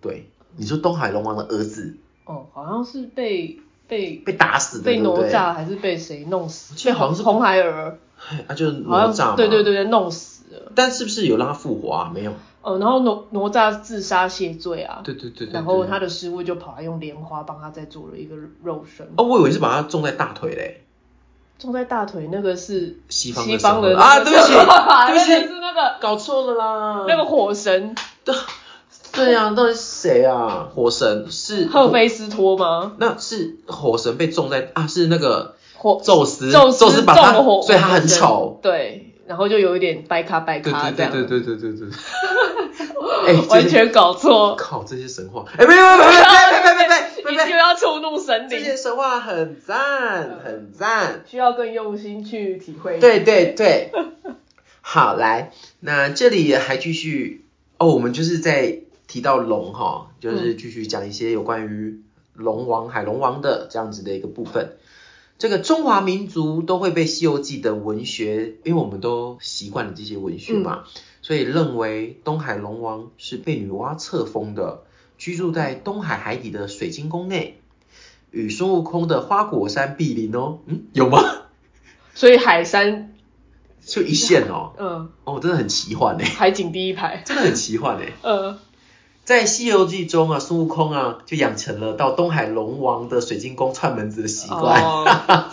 [0.00, 5.08] 对，你说东海龙王的儿子哦，好像是被被被打死的，被哪？
[5.30, 6.74] 吒还是被谁弄死？
[6.74, 7.98] 记得好像是红孩儿，
[8.46, 10.72] 啊，就是哪吒对对对对弄死了。
[10.74, 12.10] 但是不是有让他复活啊？
[12.12, 20.82] 没有，哦，然后哪哪吒自杀谢罪啊，对对对对然后他的师傅就跑来用莲花帮他再做了一个肉身，哦，我以为是把他种在大腿嘞，
[21.58, 24.52] 种在大腿那个是西方的西方的啊，对不起，
[25.06, 27.94] 对不起，是那个搞错了啦，那个火神
[29.24, 30.68] 对呀，到底是谁啊？
[30.74, 32.92] 火神是赫菲斯托吗？
[32.98, 38.58] 那是火神被种在啊，是那个火宙斯，宙斯,宙把他，火所以他很丑。
[38.62, 41.12] 对，然后就有一点掰咖掰咖这样。
[41.12, 41.98] 对对对对对对对,對。
[43.50, 44.54] 完全搞错！
[44.56, 46.88] 靠，这些神话，哎、别别别别别别
[47.24, 48.48] 别别，你就要触怒神灵？
[48.48, 52.98] 这些神话很赞， 很赞，需要更用心去体会。
[52.98, 53.92] 对对对，
[54.80, 57.44] 好来，那这里还继续
[57.76, 58.78] 哦，我们就是在
[59.08, 62.00] 提到龙哈，就是继续讲一些有关于
[62.34, 64.76] 龙王、海龙王的这样子的一个部分。
[65.38, 70.82] 这个中华民族都会被《西游记》的文学，因为我们都习惯了这些文学嘛，
[71.22, 74.82] 所以认为东海龙王是被女娲册封的，
[75.16, 77.60] 居住在东海海底的水晶宫内，
[78.32, 80.58] 与孙悟空的花果山毗邻哦。
[80.66, 81.20] 嗯，有吗？
[82.14, 83.14] 所以海山，
[83.80, 84.72] 就一线哦。
[84.76, 88.12] 嗯，哦，真的很奇幻哎，海景第一排，真的很奇幻哎。
[88.22, 88.58] 呃，
[89.28, 94.82] 在《西游记》中啊，孙悟空啊就养成了到东海龙王的水晶宫串门子的习惯。
[94.82, 95.04] 哦，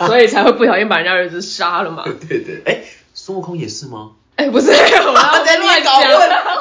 [0.06, 2.02] 所以才会不小心把人家儿子杀了嘛。
[2.26, 4.12] 对对，哎，孙悟空也是吗？
[4.36, 4.80] 哎，不是，我要
[5.44, 6.14] 对乱你搞混讲，你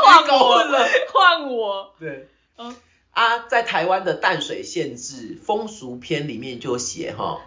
[0.04, 1.94] 换我搞混了，换我。
[1.98, 2.28] 对。
[2.58, 2.76] 嗯
[3.12, 7.40] 啊，在台湾的淡水县志风俗篇里面就有写哈，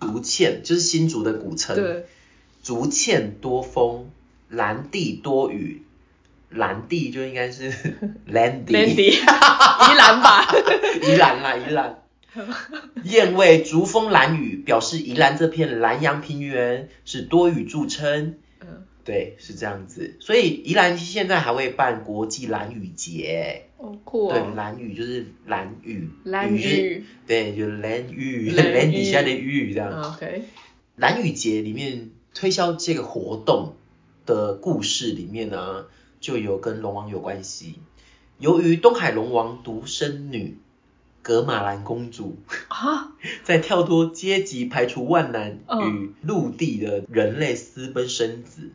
[0.00, 2.06] 竹堑就是新竹的古称，对，
[2.64, 4.10] 竹堑多风，
[4.48, 5.84] 蓝地多雨，
[6.54, 7.70] 蓝地就应该是
[8.30, 10.46] landy，Landy， 宜兰吧？
[11.02, 11.98] 宜兰啦，宜兰。
[13.04, 18.36] 燕尾竹风蓝雨，表示宜兰这片南洋平原是多雨著称。
[18.60, 20.16] 嗯，对，是这样子。
[20.20, 23.64] 所以宜兰现在还会办国际蓝雨节。
[23.76, 24.52] 哦酷对，哦。
[24.56, 29.90] 蓝雨就是蓝雨，蓝就是雨，对，就是蓝雨，蓝蓝底雨下的雨这样。
[29.92, 30.42] 嗯 OK，
[30.96, 33.74] 蓝雨节里面推销这个活动
[34.24, 35.84] 的故事里面呢，
[36.22, 37.80] 就有跟龙王有关系。
[38.38, 40.56] 由于东海龙王独生女
[41.20, 43.12] 格玛兰公主啊，
[43.44, 48.70] 在跳脱阶级、排除万难嗯与陆地的人类私奔生子，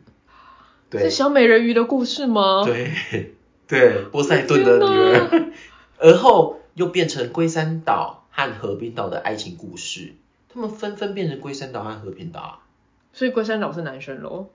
[0.88, 3.34] 对是小美人鱼的故事吗？，对
[3.66, 5.52] 对，波塞顿的女儿，
[5.98, 10.14] 而后又变成龟山岛和和平岛的爱情故事。
[10.50, 12.58] 他们纷纷变成龟山岛和和平岛啊。
[13.12, 14.48] 所以龟山岛是男生喽。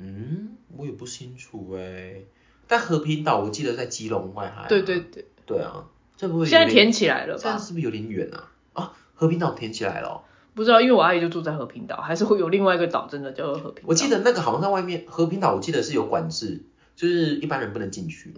[0.00, 2.22] 嗯，我也不清楚哎。
[2.66, 5.00] 但和平岛我记得在基隆外海、对对。
[5.00, 5.84] 对，对啊，
[6.16, 7.40] 这不会现在填起来了吧？
[7.42, 8.52] 现在是不是有点远啊？
[8.74, 10.20] 啊，和平岛填起来了哦、
[10.54, 13.88] 不知道，因为我阿姨就住在和平岛，还是会有另外一个岛，真的叫做和平岛。
[13.88, 16.62] 我记得那个好像在外面，和平岛我记得是有管制，
[16.94, 18.32] 就是一般人不能进去。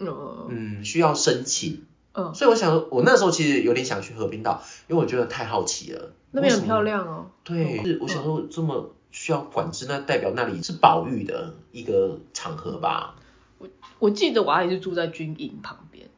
[0.48, 1.85] 嗯，需要申请。
[2.14, 6.12] 嗯，所以我想，我那时候其实有点想去和平岛，因为我觉得太好奇了。
[6.31, 6.83] 那边很漂。
[6.83, 7.27] 亮哦。
[7.44, 13.14] 对，是我想说这么需要管制，那代表那里是保育的一个场合吧？
[13.59, 13.68] 我
[14.01, 16.09] 我记得我阿姨是住在军营旁边，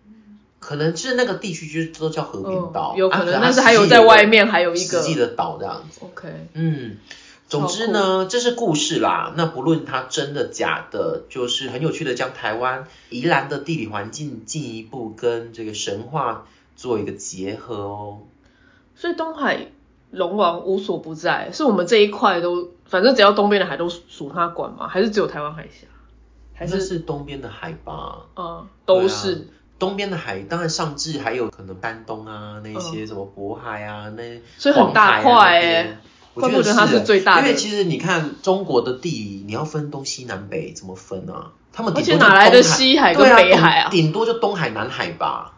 [0.60, 6.00] 可能是那个地区就是都叫和平岛，嗯有可能啊但是还有在外面还有一个实际的岛这样子。
[6.02, 6.96] OK，嗯，
[7.48, 9.34] 总之呢，这是故事啦。
[9.36, 18.20] 那不论它真的假的，就是很有趣的将台湾宜兰的地理环境进一步跟这个神话做一个结合哦。
[18.96, 19.66] 所以东海
[20.10, 24.88] 龙王无所不在，是我们这一块都，反正只要东边的海都属他管嘛？
[24.88, 25.86] 还是只有台湾海峡？
[26.54, 28.26] 还是那是东边的海吧？
[28.36, 35.98] 嗯，都是、东边的海，当然上至还有可能丹东啊，那些什么渤海啊，那嗯所以很大块哎、欸
[36.34, 41.52] 我觉得它是最大的因为其实你看中国的地理，你要分东西南北怎么分啊？
[41.72, 45.53] 他们顶而且多哪来的西海跟北海啊顶顶多就东海南海吧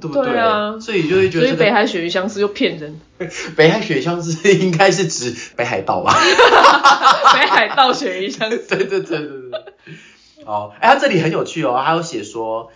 [0.00, 0.36] 对不对？
[0.36, 3.00] 啊，所以就会觉得这个所以北海鳕鱼相思又骗人，
[3.56, 6.12] 北海雪乡是应该是指 北海道吧？
[7.34, 8.58] 北海道鳕鱼相思。
[8.68, 9.60] 对对对对对。
[10.44, 12.70] 哦，哎，它这里很有趣哦，还有写说，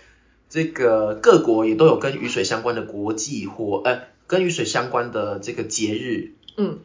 [0.49, 6.33] 这个各国也都有跟雨水相关的国际或呃跟雨水相关的这个节日。
[6.57, 6.79] 嗯，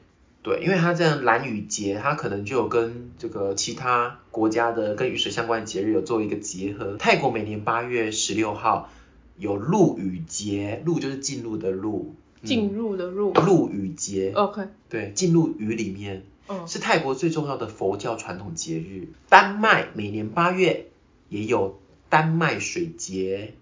[0.43, 6.97] 对，因为它这样蓝雨节，它可能就有跟这个其他国家的跟雨水相关的节日有做一个结合。
[6.99, 8.89] 泰国每年八月十六号
[9.37, 13.33] 有露雨节，露就是进入的露，嗯进入的入。
[13.33, 16.23] 露雨节，OK，对，进入雨里面。
[16.49, 19.07] 嗯，是泰国最重要的佛教传统节日。
[19.29, 20.87] 丹麦每年八月
[21.29, 21.79] 也有
[22.09, 23.53] 丹麦水节，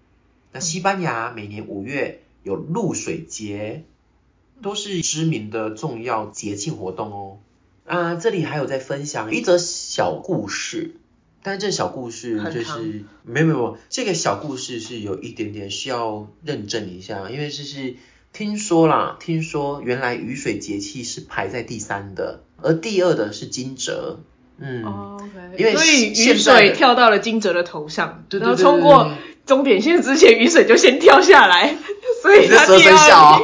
[0.50, 3.84] 那西班牙每年五月有露水节，
[4.62, 7.38] 都是知名的重要节庆活动哦。
[7.84, 10.96] 啊，这里还有在分享一则小故事，
[11.42, 17.96] 但是这小故事就是没有没有这个小故事是有一点点需要认证一下，因为这是
[18.32, 24.18] 听说啦，听说原来雨水节气是排在第三的，而第二的是惊蛰。
[24.58, 29.12] 嗯，哦 OK，因为所以雨水跳到了金泽的头上，然后冲过
[29.44, 31.76] 终点线之前，雨水就先跳下来，
[32.22, 33.42] 所以它第二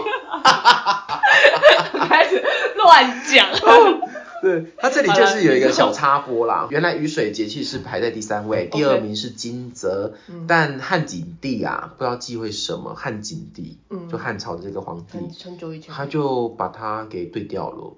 [2.09, 2.45] 开始
[2.77, 3.49] 乱讲。
[4.43, 6.69] 对，它这里就是有一个小插播啦。
[6.71, 17.97] 原来雨水节气是排在第三位，第二名是惊蛰，嗯但汉景帝啊，不知道忌讳什么，汉景帝，嗯就汉朝的这个皇帝，很很久以前，他就把它给对掉了，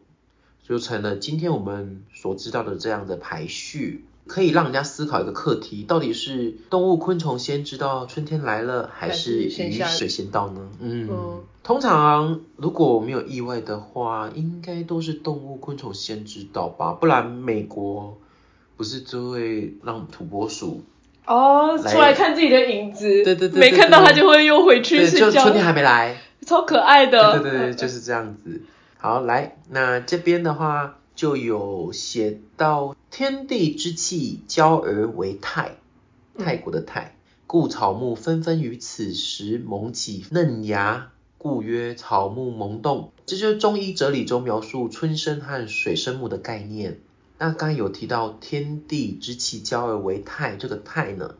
[0.67, 4.05] 就成了今天我们所知道的这样的排序。
[4.31, 10.69] 可以让人家思考一个课题，到底是动物昆虫先知道春天来了，还还是雨水先到呢？
[10.79, 18.19] 嗯，嗯通常如果我没有意外的话，应该都是动物昆虫先知道吧，不然美国
[18.77, 20.85] 不是就会让土拨鼠，
[21.27, 26.17] 哦，来出来看自己的影子，对对对对没看到对他就会又回去对，睡觉就春，天还没来，
[26.47, 27.41] 超可爱的。
[27.41, 28.63] 对对对，就是这样子。
[28.97, 35.77] 好，来，那这边的话就有写到天地之气交而为泰，
[36.35, 37.15] 嗯泰国的泰，
[37.47, 43.13] 故草木纷纷于此时萌起嫩芽，故曰草木萌动。
[43.27, 47.01] 这就是中医哲理中描述春生和水生木的概念。
[47.37, 51.35] 那刚才有提到天地之气交而为泰，这个泰呢，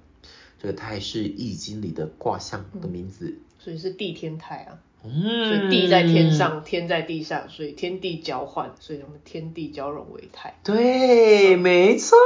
[0.61, 3.39] 这个泰是易经里的卦象的名字。
[3.59, 10.59] 所以是地天泰啊，嗯，所以地在天上，天在地上，所以天地交换，所以我们天地交融为泰。
[10.63, 12.19] 对，没错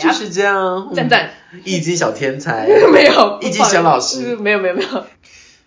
[0.00, 0.92] 就是这样。
[0.94, 1.32] 赞赞，
[1.64, 2.66] 易经小天才。
[2.92, 5.04] 没有， 易经小老师嗯没有没有没有，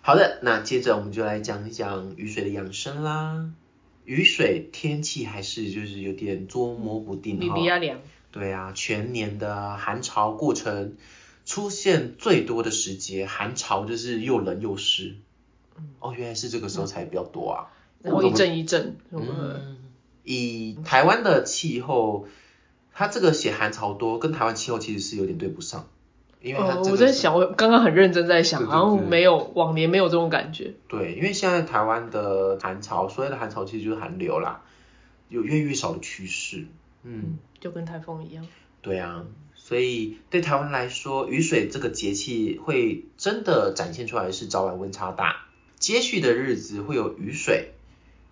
[0.00, 3.50] 好的，那接着我们就来讲一讲雨水的养生啦。
[4.06, 7.54] 雨水天气还是就是有点捉摸不定比哈。
[7.54, 8.00] 比亚凉，
[8.32, 10.96] 对啊，全年的寒潮过程
[11.44, 15.16] 出现最多的时节，寒潮就是又冷又湿。
[15.98, 17.72] 哦，原来是这个时候才比较多啊。
[18.02, 19.76] 然后一阵一阵，嗯，嗯，
[20.24, 22.26] 以台湾的气候，
[22.92, 25.86] 它这个写寒潮多，跟台湾气候其实是有点对不上，
[26.40, 30.74] 因为我在想，我刚刚很认真在想，对对好像没有往年没有这种感觉。
[30.88, 34.62] 对，因为现在台湾的寒潮，所谓的寒潮其实就是寒流啦，
[35.28, 36.66] 有越来越少的趋势。
[37.02, 38.46] 嗯，就跟台风一样。
[38.80, 45.44] 对啊，所以对台湾来说，雨水这个节气会真的展现出来是早晚温差大，
[45.80, 47.72] 接续的日子会有雨水，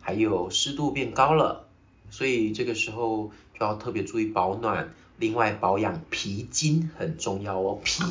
[0.03, 1.67] 还有湿度变高了，
[2.11, 8.03] 所以这个时候就要特别注意保暖，另外保养脾经很重要哦，脾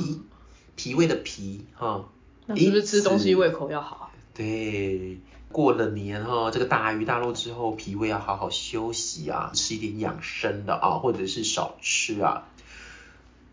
[0.75, 2.09] 脾胃的脾哈。
[2.47, 4.11] 那是不是吃东西胃口要好？
[4.33, 5.19] 对，
[5.51, 12.47] 过了年哈，这个大鱼大肉之后，脾胃要好好休息啊，吃一点养生的啊，或者是少吃啊。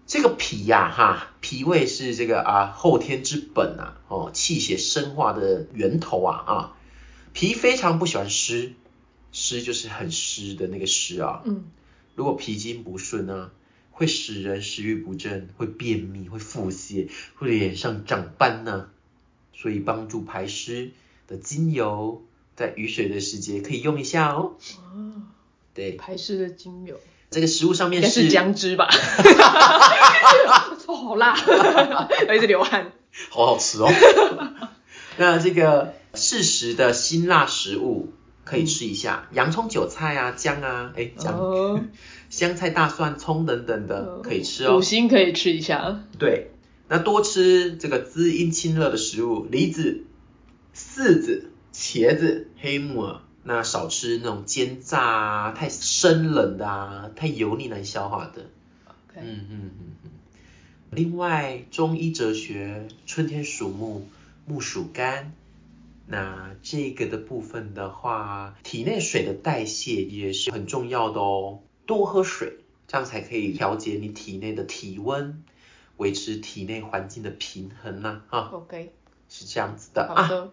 [0.06, 6.76] 这个脾呀、哈，脾胃是这个啊后天之本啊，哦，气血生化的源头啊啊。
[7.32, 8.74] 脾非常不喜欢湿，
[9.32, 11.42] 湿就是很湿的那个湿啊。
[11.44, 11.64] 嗯，
[12.14, 13.50] 如果脾经不顺呢、
[13.90, 18.90] 会使人食欲不振，会便秘，会腹泻，会脸上长斑呢、
[19.52, 20.92] 所以帮助排湿
[21.26, 22.22] 的精油，
[22.54, 24.56] 在雨水的时节可以用一下哦。
[24.92, 25.22] 哦，
[25.72, 27.00] 对，排湿的精油
[27.34, 28.88] 这个食物上面是是姜汁吧？
[30.86, 31.34] 哦， 好辣，
[32.28, 32.92] 我一直流汗。
[33.30, 33.90] 好好吃哦。
[35.18, 38.12] 那这个适时的辛辣食物
[38.44, 41.80] 可以吃一下，洋葱、韭菜啊、姜啊，哎姜、哦，
[42.30, 44.82] 香菜、大蒜、葱等等的可以吃哦五。
[44.82, 46.00] 星可以吃一下。
[46.18, 46.52] 对，
[46.88, 50.04] 那多吃这个滋阴清热的食物，梨子、
[50.74, 58.46] 柿子、茄子、黑木耳、那少吃那种煎炸啊、太生冷的啊、太油腻难消化的。
[58.86, 59.70] OK，嗯嗯嗯
[60.04, 60.10] 嗯。
[60.90, 64.08] 另外，中医哲学，春天属木，
[64.46, 65.32] 木属肝。
[66.06, 71.60] 那这个的部分的话，体内水的代谢也是很重要的哦。
[71.86, 75.42] 多喝水，这样才可以调节你体内的体温，
[75.96, 78.92] 维持体内环境的平衡呐、啊，OK，
[79.28, 80.22] 是这样子的啊。
[80.22, 80.52] 好的，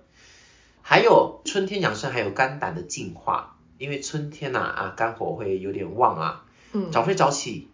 [0.81, 7.69] 还有春天养生，还有肝胆的净化，因为春天呐啊肝火会有点旺啊，嗯，早睡早起，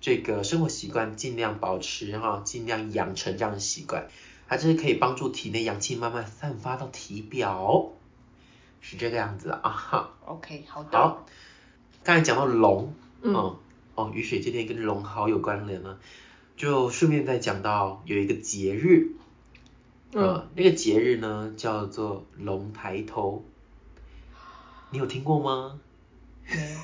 [0.00, 4.08] 这个生活习惯尽量保持哈、尽量养成这样的习惯，
[4.48, 7.90] 它这是可以帮助体内阳气慢慢散发到体表，
[8.80, 10.10] 是这个样子啊哈。
[10.24, 11.26] OK，好的，好，
[12.02, 13.34] 刚才讲到龙，嗯。
[13.34, 13.56] 嗯，
[13.96, 15.98] 哦，雨水今天跟龙好有关联呢，
[16.56, 19.12] 就顺便再讲到有一个节日，
[20.14, 23.44] 嗯，呃，那个节日呢叫做龙抬头，
[24.90, 25.78] 你有听过吗
[26.48, 26.78] 没有？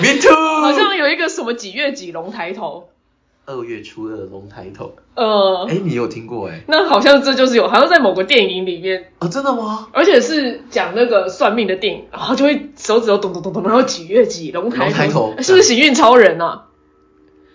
[0.00, 0.60] Me too。
[0.60, 2.88] 好像有一个什么几月几龙抬头，
[3.44, 6.62] 二月初二龙抬头，呃，哎，你有听过哎？
[6.68, 9.88] 那好像这就是有，好像在某个电影里面，哦，真的吗？
[9.92, 16.68] 而且是讲那个算命的电影，然后就会手指头咚咚咚咚，然后几月几龙抬龙抬头是不是行运超人啊？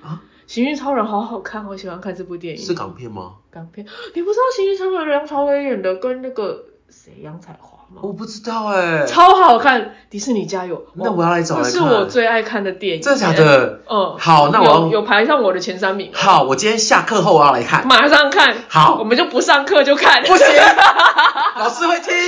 [0.04, 2.62] 啊，行运超人好好看，我喜欢看这部电影。
[2.64, 3.38] 是港片吗？
[3.58, 8.02] 港片，你不知道行运超人梁朝伟演的跟那个谁杨彩华吗？
[8.04, 9.06] 我不知道哎。
[9.06, 10.86] 超好看，迪士尼加油！
[10.96, 13.02] 那我要来找来看这是我最爱看的电影。
[13.02, 13.34] 真的假？
[13.34, 13.82] 的？
[13.90, 17.88] 嗯，好那我要有有排上我的前三名，好，我今天下课后我要来看。
[17.88, 18.56] 马上看。
[18.68, 20.22] 好我们就不上课就看。
[20.24, 20.46] 不行，
[21.58, 22.14] 老师会听。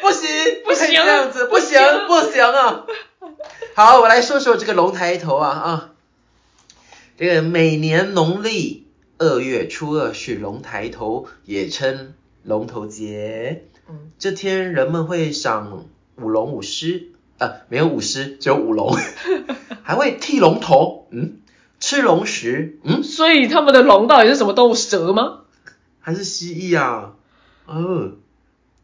[0.00, 0.28] 不行，
[0.64, 2.82] 不行这样子，不行，不行啊！
[3.74, 5.88] 好，我来说说这个龙抬头啊啊，
[7.22, 13.62] 这个每年农历二月初二是龙抬头，也称龙头节。
[13.88, 15.84] 嗯，这天人们会赏
[16.16, 18.96] 舞龙舞狮，呃，没有舞狮，只有舞龙，
[19.84, 21.36] 还会剃龙头，嗯，
[21.78, 24.74] 吃龙食，嗯，所以他们的龙到底是什么动物？
[24.74, 25.42] 蛇吗？
[26.00, 27.12] 还是蜥蜴啊？
[27.66, 28.14] 哦，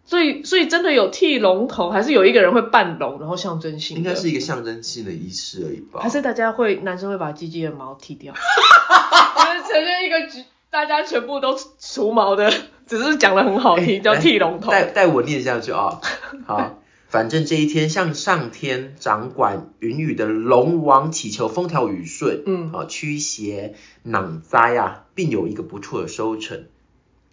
[0.08, 4.00] 所以所以真的有剃龙头，还是有一个人会扮龙，然后象征性的？
[4.00, 6.00] 应该是一个象征性的仪式而已吧。
[6.00, 12.50] 还是大家会男生会把鸡鸡的毛剃掉，就是呈现一个局大家全部都除毛的，
[12.86, 14.70] 只是讲的很好听，叫剃龙头。
[14.70, 16.00] 带带我念下去啊。
[16.46, 16.78] 好，
[17.08, 23.74] 反正这一天向上天掌管云雨的龙王祈求风调雨顺，嗯啊，驱邪
[24.10, 26.64] 挡灾啊，并有一个不错的收成。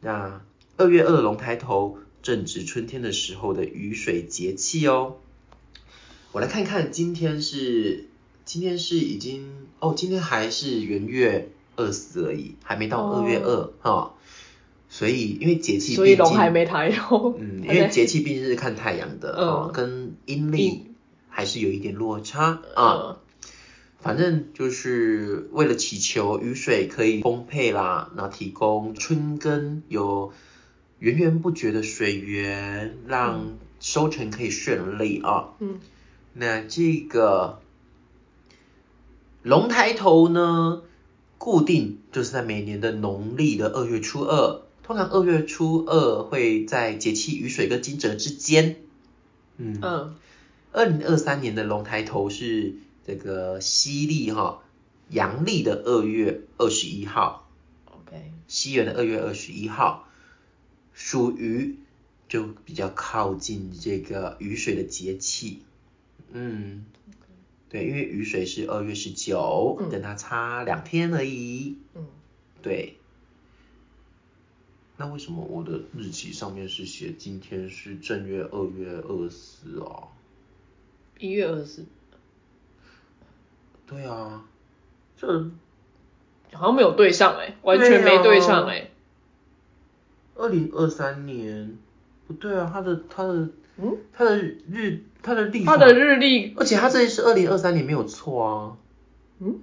[0.01, 0.41] 那
[0.75, 5.17] 二月二龙抬头，正值春天的时候的雨水节气哦。
[6.31, 8.07] 我来看看，今天是
[8.45, 14.15] 今天是已经哦，今天还是元月二十而已，还没到哦二月二哈、
[14.89, 17.35] 所以因为节气，所以龙还没抬头。
[17.37, 20.95] 嗯，因为节气毕竟是看太阳的，嗯哦，跟阴历阴
[21.29, 23.01] 还是有一点落差啊。
[23.09, 23.17] 嗯
[23.99, 30.31] 反正就是为了祈求雨水可以丰沛啦，那提供春耕有
[30.99, 35.49] 源源不绝的水源，让收成可以顺利啊。
[35.59, 35.79] 嗯。
[36.33, 37.61] 那这个
[39.43, 40.81] 龙抬头呢，
[41.37, 48.77] 固定就是在每年的农历的二月初二，通常二月初二会在节气雨水跟惊蛰之间。
[49.57, 50.15] 嗯，嗯。
[50.73, 52.75] 二零二三年的龙抬头是
[53.07, 54.61] 这个西历哈，
[55.09, 57.47] 阳历的二月二十一号
[57.85, 60.05] ，，OK，西元的二月二十一号，
[60.95, 61.75] 属于
[62.27, 65.61] 就比较靠近这个雨水的节气。
[66.31, 66.85] 嗯，
[67.69, 71.77] 对，因为雨水是二月十九、嗯跟它差两天而已。
[71.93, 72.07] 嗯，
[72.63, 72.97] 对。
[74.97, 80.07] 那为什么我的日期上面是写今天是正月二月二十啊？
[81.19, 81.85] 一月二十四，
[83.85, 84.45] 对啊，
[85.17, 85.51] 这
[86.53, 88.89] 好像没有对上哎、完全没对上哎、
[90.35, 91.77] 二零二三年
[92.27, 93.33] 不对啊，他的他的
[93.77, 98.77] 嗯，他的日它的历法他的日历，而且他这里是二零二三年没有错啊，
[99.39, 99.59] 嗯，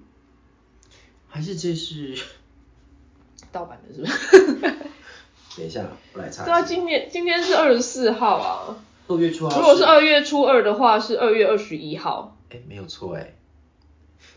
[1.28, 2.16] 还是这是？
[3.52, 4.72] 盗版的是不是？
[5.58, 6.62] 等一下，我来查对啊。
[6.62, 8.76] 今天今天是二十四号啊，
[9.08, 12.36] 二月初二，如果是二月初二的话，是二月二十一号。
[12.50, 13.34] 哎，没有错哎，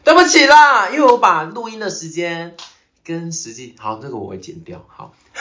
[0.04, 2.58] 对不起啦，因为我把录音的时间
[3.06, 5.14] 跟实际，好，这个我会剪掉，好，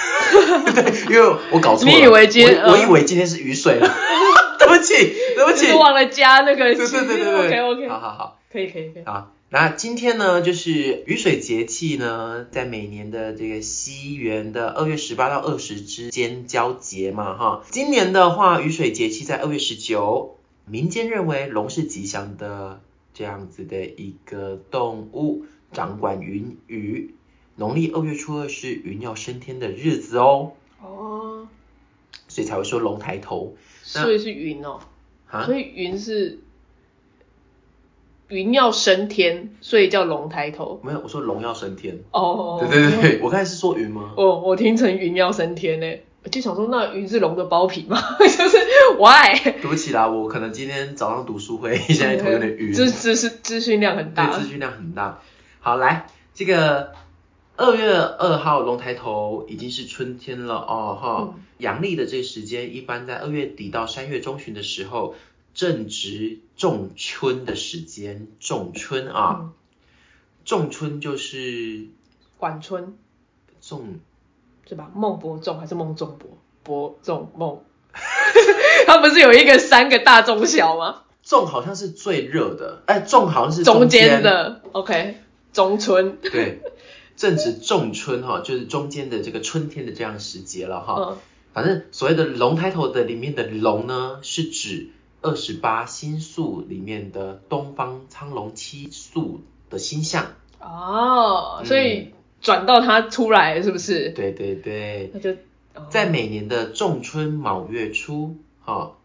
[0.75, 3.89] 对，因为我搞错了，你以为今天我以为今天是雨水了，
[4.59, 4.95] 对不不起，
[5.35, 6.75] 对不起，就是忘了加那个。
[6.75, 7.89] 对对对对对 OK OK。
[7.89, 9.05] 好好好，可以可以可以。
[9.05, 17.63] 好，那今天呢，就是雨水节气呢，在每年的这个西元的二月十八到二十之间交节嘛，哈。
[17.71, 20.37] 今年的话，雨水节气在二月十九，
[20.67, 22.81] 民间认为龙是吉祥的
[23.15, 27.15] 这样子的一个动物，掌管云雨。
[27.57, 30.53] 农历二月初二是云要升天的日子哦。
[30.83, 31.49] 哦。
[32.29, 33.57] 所以才会说龙抬头。
[33.83, 34.81] 所以是云哦。
[35.31, 35.45] 啊。
[35.47, 36.41] 所以云是。
[38.29, 40.81] 云要升天，所以叫龙抬头。
[40.83, 42.01] 没有，我说龙要升天。
[42.11, 44.15] 哦，对对对，我刚才是说云吗？
[44.17, 45.99] 哦，我听成云要升天呢，
[46.31, 48.01] 就想说那云是龙的包皮吗？
[48.19, 48.57] 就是
[48.99, 49.39] why？
[49.43, 52.73] 对不起啦，我可能今天早上读书会， 现在头有点晕。
[52.73, 54.31] 资资是资讯量很大。
[54.31, 55.21] 对，资讯量很大。
[55.61, 56.95] 好，来这个
[57.57, 65.15] 二月二号龙抬头已经是春天了哦哈，阳历的这个时间一般在二月底到三月中旬的时候。
[65.55, 69.53] 正值仲春的时间，仲春啊，
[70.45, 71.87] 仲春就是
[72.39, 72.99] 管春，
[73.61, 74.01] 仲
[74.69, 74.91] 是吧？
[74.97, 76.37] 孟伯仲还是孟仲伯？
[76.65, 77.63] 伯仲孟，
[78.89, 81.03] 他不是有一个三个大中小吗？
[81.23, 85.19] 仲好像是最热的，哎，仲好像是中间的，OK，
[85.53, 86.63] 中春，对，
[87.17, 91.19] 正值仲春哈，就是中间的这个春天的这样时节了哈。
[91.53, 94.91] 反正所谓的龙抬头的里面的龙呢，是指。
[95.27, 99.41] 二十八星宿里面的东方苍龙七宿
[99.71, 102.11] 的星象哦，所以
[102.43, 104.11] 转到它出来是不是？
[104.11, 105.35] 对对对，那就
[105.89, 108.99] 在每年的仲春卯月初，哈，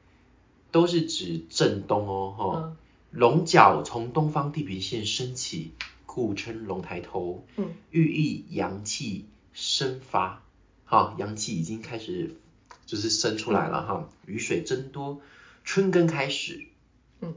[0.72, 2.74] 都是指正东哦，哈，
[3.12, 5.72] 龙角从东方地平线升起，
[6.20, 10.43] 故称龙抬头，嗯，寓意阳气生发，
[10.84, 12.36] 哈，阳气已经开始
[12.86, 15.22] 就是生出来了哈，雨水增多。
[15.63, 16.65] 春耕开始，
[17.22, 17.36] 嗯，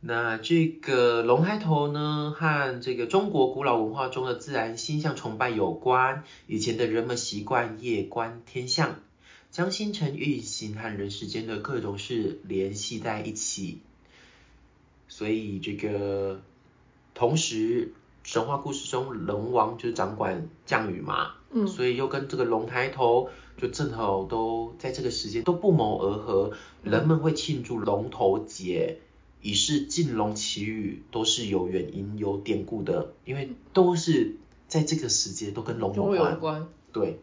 [0.00, 6.24] 那这个龙抬头呢，和这个中国古老文化中的自然星象崇拜有关。
[6.46, 9.00] 以前的人们习惯夜观天象，
[9.50, 13.80] 将星辰运行和人世间的各种事联系在一起。
[15.08, 16.42] 所以这个
[17.16, 23.30] 同时，神话故事中龙王就是掌管降雨嘛，嗯，所以又跟这个龙抬头。
[23.58, 26.52] 就正好都在这个时间都不谋而合，
[26.82, 28.98] 人们会庆祝龙头节，
[29.40, 34.36] 以示进龙祈雨，都是有原因有典故的，因为都是
[34.68, 36.68] 在这个时节都跟龙有关。
[36.92, 37.18] 对，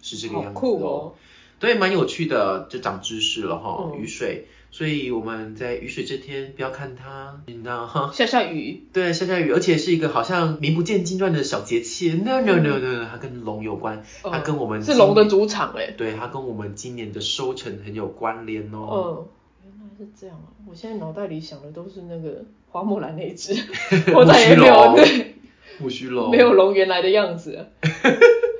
[0.00, 1.12] 是这个样子哦。
[1.60, 3.92] 对，蛮有趣的，就长知识了哈。
[3.94, 4.48] 雨水。
[4.74, 12.12] 所以我们在雨水这天，不要看它，你知道哈，下下雨，对，下下雨，而且是一个好像名不见经传的小节气。
[12.12, 19.28] No No No No，它跟龙有关，它跟我们是龙的主场哎，对，它跟我们今年的收成很有关联哦。
[19.62, 20.50] 嗯，原来是这样啊！
[20.68, 23.54] 我现在脑袋里想的都是那个花木兰那只，
[24.12, 25.36] 我再也没有对，
[25.78, 27.68] 木须龙，没有龙原来的样子。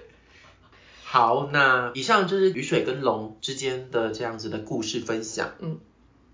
[1.03, 5.51] 好，那以上就是雨水跟龙之间的这样子的故事分享。
[5.59, 5.81] 嗯。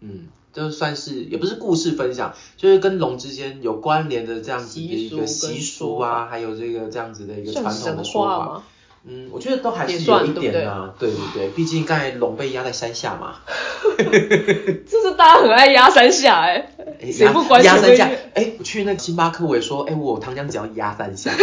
[0.00, 8.62] 嗯，就算是也不是故事分享，就是跟龙之间有关联的这样子的一个习俗啊，还有这个这样子的一个传统的说法。
[9.02, 13.36] 嗯，我觉得都还是有一点啊，对对对，毕竟刚才龙被压在山下嘛。
[13.96, 16.70] 这是大家很爱压山下哎，
[17.10, 18.10] 谁不关压山下？
[18.34, 21.30] 哎，我去那个星巴克，我也说，哎，我糖浆只要压三下。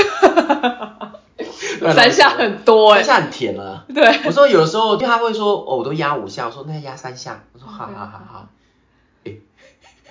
[1.79, 3.85] 山下很多哎，山下很甜了。
[3.93, 8.47] 对，我说有的时候就他会说，哦，我都压五下，我说那压三下，我说好好好好。
[9.25, 9.33] 哎，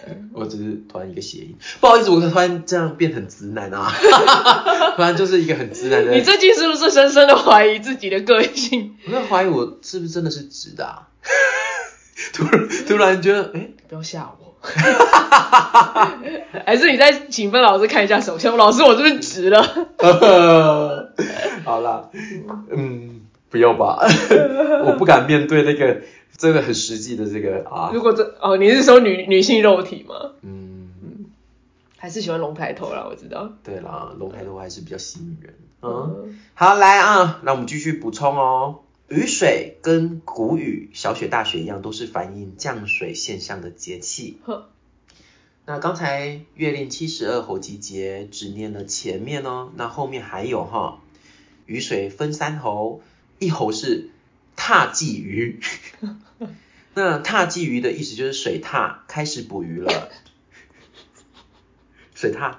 [0.32, 3.92] 我只是突然一个谐音，不好意思，我突然这样变很直男啊，
[4.96, 6.12] 突然就是一个很直男的。
[6.12, 8.96] 你最近是不是深深的怀疑自己的个性？
[9.06, 11.08] 我在怀疑我是不是真的是直的啊？
[12.32, 12.44] 突
[12.88, 14.46] 突然觉得，哎，不要吓我。
[16.64, 19.62] 还是你再请分老师看一下手相，老师我是不是直了？
[21.64, 22.10] 好啦，
[22.70, 24.00] 嗯，不要吧，
[24.86, 26.02] 我不敢面对那个
[26.36, 27.90] 真的很实际的这个啊。
[27.92, 30.32] 如果这哦，你是说女女性肉体吗？
[30.42, 30.90] 嗯，
[31.96, 33.52] 还是喜欢龙抬头啦，我知道。
[33.64, 35.54] 对啦，龙抬头还是比较吸引人。
[35.82, 38.80] 嗯，好来啊，那我们继续补充哦。
[39.08, 44.38] 雨水跟谷雨、小雪、大雪一样，都是反映降水现象的节气。
[45.64, 50.98] 那刚才月令七十二候集节只念了前面哦，那后面还有哈。
[51.66, 53.02] 雨水分三候，
[53.38, 54.08] 一候是
[54.56, 55.60] 踏鲫鱼。
[56.94, 60.08] 那踏鲫鱼的意思就是水獭开始捕鱼了。
[62.14, 62.54] 水獭，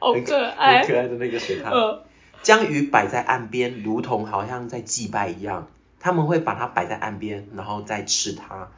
[0.00, 2.00] 好可爱，很可爱的那个水獭。
[2.42, 5.68] 将鱼摆在岸边，如同好像在祭拜一样。
[6.02, 8.68] 他们会把它摆在岸边，然后再吃它，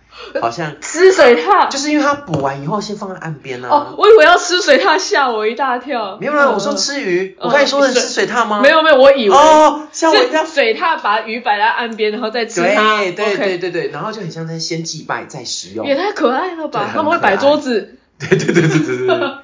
[0.40, 1.68] 好像吃水獭。
[1.70, 3.68] 就是因为它捕完以后先放在岸边啊。
[3.70, 6.18] 哦，我以为要吃水獭，吓我一大跳。
[6.20, 7.34] 没有啦，我说吃鱼。
[7.40, 8.60] 我刚才说的是吃水獭吗？
[8.60, 10.46] 没有没有，我以为哦，吓我一样。
[10.46, 12.98] 水獭把鱼摆在岸边，然后再吃它。
[12.98, 15.86] 对对对对对，然后就很像在先祭拜再食用。
[15.86, 16.90] 也太可爱了吧！
[16.92, 17.96] 他们会摆桌子。
[18.18, 19.34] 对对对对对对。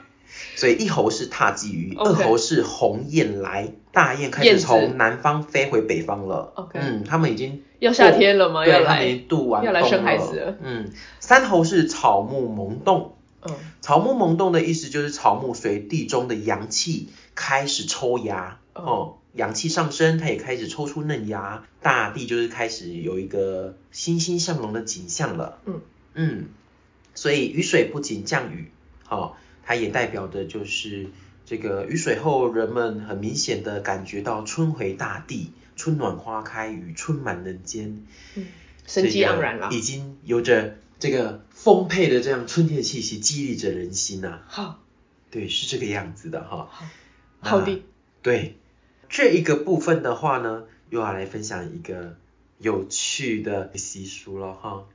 [0.61, 6.53] 所以一猴是踏鲫鱼，二猴是鸿雁来，大雁开始从南方飞回北方了。
[6.55, 8.67] OK，嗯，他们已经要夏天了吗？
[8.67, 10.59] 要来渡完要来生孩子了。
[10.63, 13.15] 嗯，三猴是草木萌动。
[13.41, 25.57] 嗯，草木萌动的意思就是草木随地中的阳气开始抽芽哦，阳气上升，它也开始抽出嫩芽，大地就是开始有一个欣欣向荣的景象了。
[25.65, 25.81] 嗯
[26.13, 26.49] 嗯，
[27.15, 28.71] 所以雨水不仅降雨，
[29.07, 29.39] 好。
[29.71, 31.07] 它也代表的就是
[31.47, 38.05] 这个雨水后，人们很明显的感觉到春回大地，春暖花开与春满人间，
[38.35, 38.47] 嗯，
[38.85, 44.41] 生机盎然了，已经有着这个丰沛的这样春天的气息，激励着人心呐。
[44.49, 44.83] 好，
[45.31, 46.69] 对，是这个样子的哈。
[46.69, 46.87] 好，
[47.39, 47.81] 好的。
[48.23, 48.57] 对，
[49.09, 52.17] 这一个部分的话呢，又要来分享一个
[52.59, 54.87] 有趣的习俗了哈。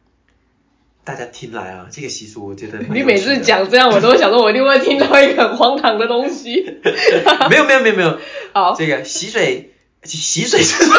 [1.05, 6.63] 大家听来啊，这个习俗我觉得 你每次讲这样，我都会想说，我一定会听到一个很荒唐的东西。
[7.49, 8.19] 没有没有没有没有，
[8.53, 10.97] 好，这个洗水洗水是什么东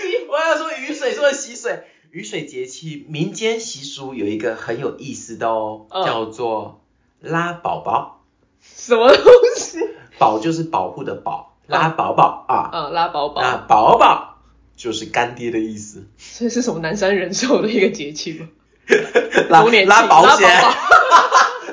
[0.00, 0.24] 西？
[0.32, 6.80] 我要说雨水，说洗水，雨水节气民间习俗有一个很有意思的哦，叫做
[7.20, 8.22] 拉宝宝。
[8.62, 9.24] 什么东
[9.56, 9.78] 西？
[10.18, 14.38] 宝就是保护的保，拉宝宝啊，嗯，拉宝宝，那宝宝
[14.76, 16.06] 就是干爹的意思。
[16.38, 18.48] 这是什么南山人寿的一个节气吗？
[19.48, 20.48] 拉拉保险，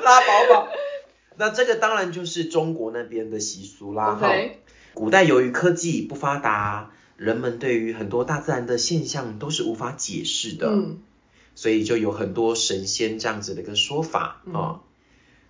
[0.02, 0.68] 拉宝宝。
[1.36, 4.16] 那这个当然就是中国那边的习俗啦。
[4.16, 4.28] 哈，
[4.94, 10.68] 古代由于科技不发达，人们对于很多大自然的现象都是无法解释的。
[10.68, 10.98] 嗯。
[11.54, 14.78] 所以就有很多神仙这样子的一个说法啊。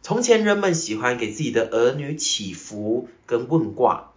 [0.01, 4.13] 从前人们喜欢给自己的儿女祈福跟问卦，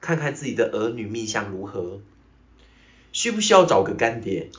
[0.00, 2.00] 看看自己的儿女命相如何，
[3.10, 4.50] 需不需要找个干爹？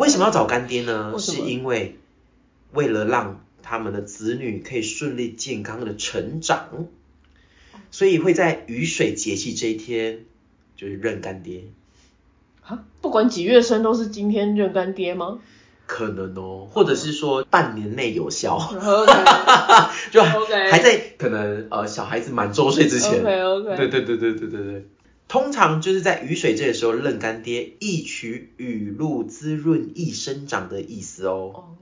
[0.00, 1.14] 为什么要找干爹呢？
[1.18, 1.98] 是因为
[2.72, 6.86] 为了让他们的子女可以顺利健康的成长，
[7.90, 10.24] 所以会在雨水节气这一天
[10.76, 11.64] 就是认干爹。
[12.62, 15.38] 啊，不管几月生都是今天认干爹吗？
[15.86, 18.58] 可能哦，或者是说半年内有效，
[20.10, 23.20] 就还在可能呃小孩子满周岁之前。
[23.20, 23.76] OK OK。
[23.76, 24.86] 对对对对对对对。
[25.26, 31.76] 通常就是在雨水这个时候认干爹，一取雨露滋润易生长的意思哦。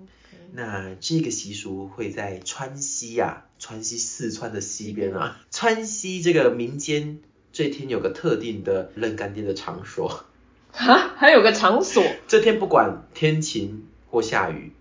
[0.53, 7.21] 那这个习俗会在川西呀，川西四川的西边啊，川西这个民间
[7.53, 10.25] 这天有个特定的认干爹的场所。
[10.71, 12.05] 哈，还有个场所？
[12.29, 14.73] 这天不管天晴或下雨，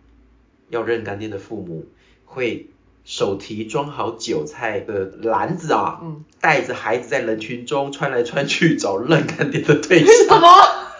[0.69, 1.87] 要认干爹的父母
[2.25, 2.67] 会。
[3.03, 10.47] 手提装好韭菜的篮子啊，嗯，带着孩子在人群中穿来穿去找认干爹的对象， 什么？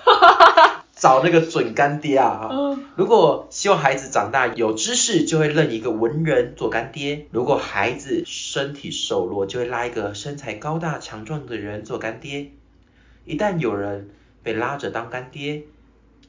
[0.95, 2.47] 找那个准干爹啊！
[2.51, 12.51] 嗯，如果希望孩子长大有知识，就会认一个文人做干爹；如果孩子身体瘦弱，就会拉一个身材高大强壮的人做干爹。
[13.25, 14.11] 一旦有人
[14.43, 15.63] 被拉着当干爹，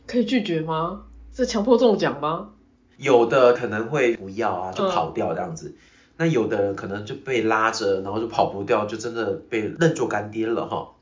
[0.07, 1.03] 可以拒绝吗？
[1.35, 2.53] 是强迫中奖吗？
[2.97, 5.75] 有的可能会不要啊，就跑掉这样子。
[6.17, 10.93] 那有的人可能就被拉着，然后就跑不掉，就真的被认作干爹了哈。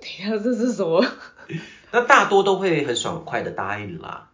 [0.00, 1.04] 等下这是什么？
[1.92, 4.30] 那大多都会很爽快的答应啦。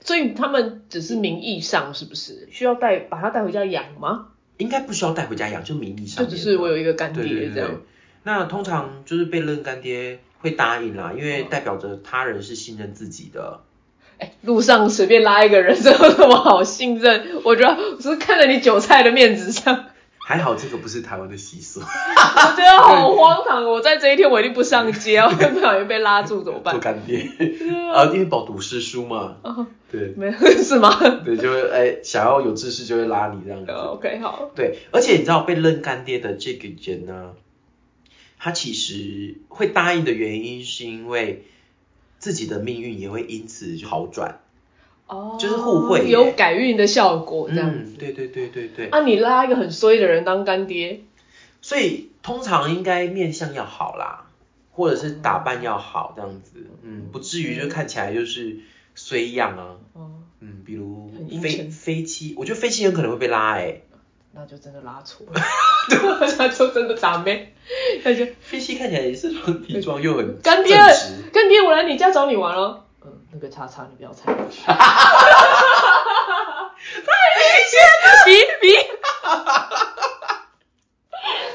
[0.00, 4.28] 所以他们只是名义上是不是需要带把他带回家养吗？
[4.58, 6.24] 应该不需要带回家养，就名义上。
[6.24, 7.82] 就只是我有一个干爹这样。
[8.22, 13.60] 那通常就是被认干爹会答应啦，因为代表着他人是信任自己的。
[14.42, 17.40] 路上随便拉一个人，这有什么好信任？
[17.44, 19.86] 我觉得只是看在你韭菜的面子上。
[20.24, 21.80] 还好这个不是台湾的习俗。
[21.80, 26.72] 我觉得好荒唐，我在这一天我一定不上街，我不小心被拉住怎么办？
[26.74, 27.28] 做干爹
[27.92, 29.36] 啊，因为饱读诗书嘛。
[29.90, 30.96] 对，没是吗？
[31.24, 33.72] 对，就会哎想要有知识就会拉你这样子。
[33.72, 34.50] OK，好。
[34.54, 37.32] 对，而且你知道被认干爹的这个人呢，
[38.38, 41.44] 他其实会答应的原因是因为。
[42.22, 44.38] 自己的命运也会因此就好转，
[45.08, 47.94] 哦，就是互惠，有改运的效果这样子。
[47.98, 48.86] 对对对对对。
[48.90, 51.00] 啊，你拉一个很衰的人当干爹，
[51.60, 54.30] 所以通常应该面相要好啦，
[54.70, 58.58] 或者是打扮要好这样子，嗯，不至于就看起来就是
[58.94, 59.76] 衰样啊。
[59.94, 60.12] 哦。
[60.38, 61.10] 嗯，比如
[61.42, 63.80] 飞飞机，我觉得飞机很可能会被拉哎。
[64.34, 65.40] 那就真的拉错了，
[66.38, 67.54] 那就真的打妹，
[68.02, 70.74] 那就飞机看起来也是很体壮又很干爹，
[71.32, 72.84] 干爹，我来你家找你玩哦。
[73.04, 74.62] 嗯，那个叉叉你不要猜过去。
[74.62, 74.72] 太
[77.38, 78.30] 明显了，比
[78.60, 78.66] 比。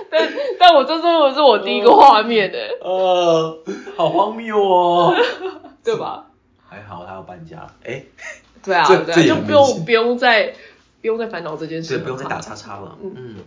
[0.09, 3.59] 但但我这真的是我第一个画面哎，呃，
[3.97, 5.15] 好荒谬哦。
[5.83, 6.25] 对吧？
[6.69, 8.03] 还好他要搬家，哎，
[8.63, 10.53] 对啊，对啊，就不用不用再
[11.07, 12.97] 不用再烦恼这件事对，了，不用再打叉叉了。
[13.01, 13.37] 嗯，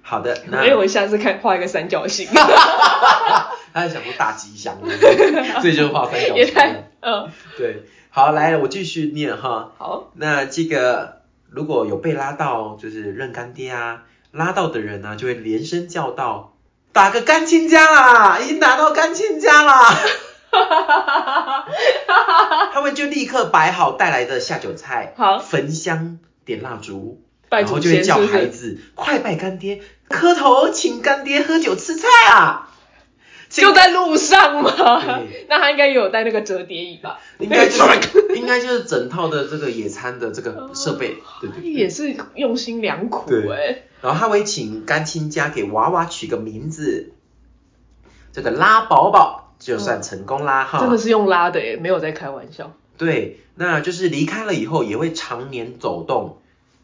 [0.00, 4.78] 好的，那因为我下次看画一个三角形， 他在想说大吉祥，
[5.60, 6.54] 所以就画三角形。
[7.00, 9.72] 嗯对，好，来，我继续念哈。
[9.76, 16.54] 好，那这个如果有被拉到，就是认干爹啊，拉到的人呢、就会连声叫道
[16.94, 19.96] ：“打个干亲家啦，已经打到干亲家啦！”
[22.72, 25.38] 他们就立刻摆好带来的下酒菜，好。
[25.38, 26.18] 焚香
[26.50, 32.66] 点蜡烛，拜祖然后就会叫是不是孩子快拜干爹，磕头请干爹喝酒吃菜啊！
[33.48, 35.46] 请就在路上嘛对。
[35.48, 37.18] 那他应该也有带那个折叠椅吧？
[37.38, 41.70] 应该就是应该就是整套的这个野餐的这个设备，对对对。
[41.72, 43.82] 也是用心良苦对哎。
[44.02, 47.12] 然后他会请干亲家给娃娃取个名字，
[48.32, 50.80] 这个拉宝宝就算成功啦哈。
[50.80, 52.72] 真的是用拉的哎，没有在开玩笑。
[52.96, 56.39] 对，那就是离开了以后也会常年走动，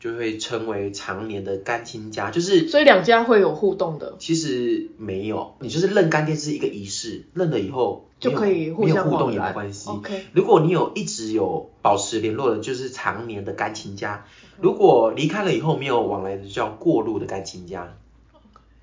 [0.07, 2.31] 就会称为常年的干亲家。
[2.31, 9.91] 就是所以两家会有互动的，其实没有，你就是认干爹是一个仪式，认了以后就可以互相互动也没关系。
[9.91, 14.25] OK 如果你有一直有保持联络的，就是常年的干亲家；
[14.61, 17.97] 如果离开了以后没有往来的，就叫过路的干亲家。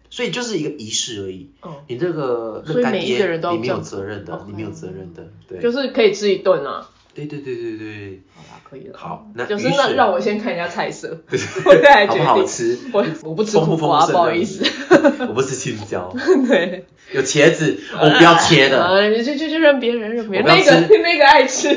[0.09, 1.49] 所以就是一个仪式而已。
[1.63, 6.88] 嗯，你这个认干爹你没有责任的你没有责任的，对，就是可以吃一顿啊。
[7.14, 8.97] 对对对对对，好啦，可以了。
[8.97, 11.39] 好那就是那让我先看一下菜色，对。
[11.66, 12.26] 我再来好决定。
[12.26, 12.80] 不好吃？
[12.91, 14.66] 我我不吃苦瓜，不好意思。
[15.28, 16.11] 我不吃青椒，
[16.47, 18.84] 对，有茄子，我不要切的。
[18.84, 20.97] 啊，就就就让别人让别人，那个吃。
[20.97, 21.70] 那个爱吃。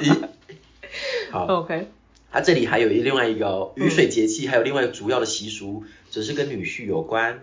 [0.00, 0.16] 咦，
[1.32, 1.88] 好，OK，
[2.30, 7.40] 它这里还有一另外一个哦雨水节气，还有另外一个主要的习俗，则是跟女婿有关。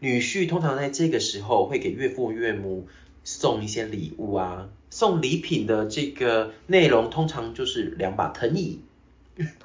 [0.00, 2.88] 女婿通常在这个时候会给岳父岳母
[3.22, 8.80] 送一些礼物啊，送礼品的这个内容通常就是两把藤椅，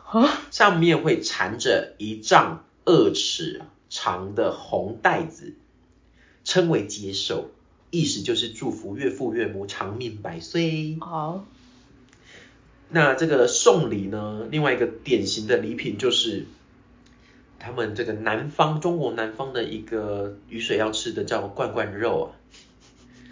[0.05, 5.55] 啊，上面会缠着一丈二尺长的红带子，
[6.43, 7.49] 称为接寿，
[7.89, 10.97] 意思就是祝福岳父岳母长命百岁。
[11.01, 11.43] 好，
[12.89, 16.45] 那这个送礼呢，另外一个典型的礼品就是
[17.57, 22.29] 他们这个南方中国南方的一个雨水要吃的叫罐罐肉啊，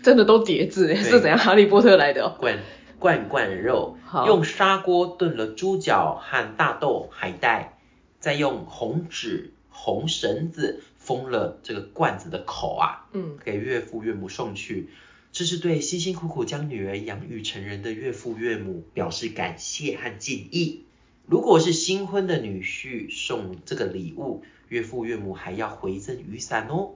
[0.03, 1.39] 真的都叠字哎，对是怎样？
[1.39, 2.35] 哈利波特来的哦。
[2.39, 2.59] 罐
[2.99, 3.97] 罐罐肉，
[4.27, 7.77] 用砂锅炖了猪脚和大豆、海带，
[8.19, 14.89] 再用红纸、红绳子封了这个罐子的口啊，嗯，给岳父岳母送去。
[15.31, 20.83] 这是对辛辛苦苦将女儿养育成人的岳父岳母表示感谢和敬意。
[21.25, 26.91] 如果是新婚的女婿送这个礼物，岳父岳母还要回赠雨伞哦，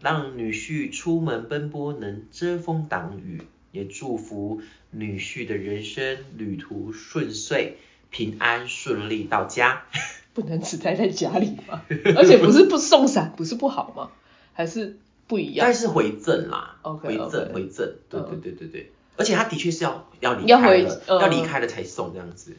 [0.00, 3.42] 让女婿出门奔波能遮风挡雨，
[3.72, 7.74] 也祝福女婿的人生旅途顺遂，
[8.10, 9.84] 平安顺利到家。
[10.32, 11.82] 不能只待在家里吗？
[12.16, 14.10] 而且不是不送伞，不是不好吗？
[14.52, 14.96] 还是
[15.26, 15.74] 不一样但？
[15.74, 22.56] 是回赠啦 OK，回赠回赠，对嗯对对对对，而且他的确是要要离开了，嗯要离开了才送这样子，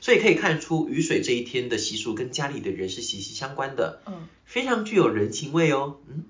[0.00, 6.24] 所以可以看出雨水这一天的习俗跟家里的人是息息相关的，嗯，非常具有人情味哦，嗯，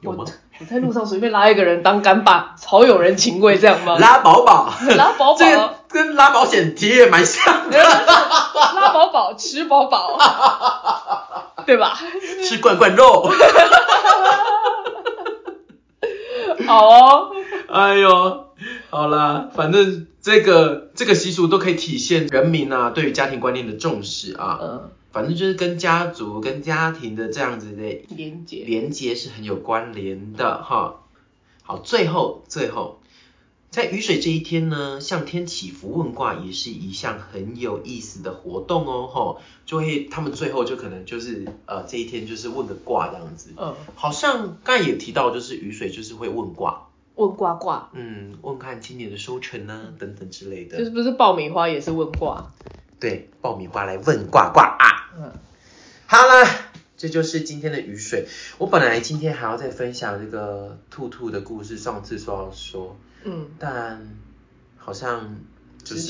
[0.00, 0.24] 有吗？
[0.60, 3.96] 我在路上随便拉一个人当干爸，好有人情味，这样吗？
[4.00, 10.18] 拉宝宝， 拉宝宝这个跟拉保险贴也蛮像的， 拉宝宝，吃饱饱，
[11.66, 11.98] 对吧？
[12.44, 13.28] 吃罐罐肉，
[16.66, 17.30] 好哦，
[17.68, 18.46] 哎呦，
[18.90, 24.58] 好啦，反正这个这个习俗都可以体现人民啊对于家庭观念的重视啊。
[24.62, 31.00] 嗯，反正就是跟家族、跟家庭的这样子的连接，连接是很有关联的哈。
[31.62, 32.98] 好，最后最后，
[33.70, 39.36] 在雨水这一天呢，向天祈福问卦也是一项很有意思的活动哦哈。
[39.64, 43.50] 就会他们最后就可能就是呃这一天就是问个卦这样子。
[43.56, 50.78] 嗯，好像刚才也提到，就是雨水就是会问卦，问卦卦，嗯，问看今年的收成啊等等之类的。
[50.78, 52.50] 就是不是爆米花也是问卦？
[53.02, 54.76] 对，爆米花来问卦卦。
[54.78, 55.10] 啊。
[55.18, 55.32] 嗯，
[56.06, 56.46] 好了，
[56.96, 58.28] 这就是今天的雨水。
[58.58, 64.16] 我本来今天还要再分享这个兔兔的故事，上次说要说，嗯，但
[64.76, 65.36] 好像
[65.82, 66.02] 就是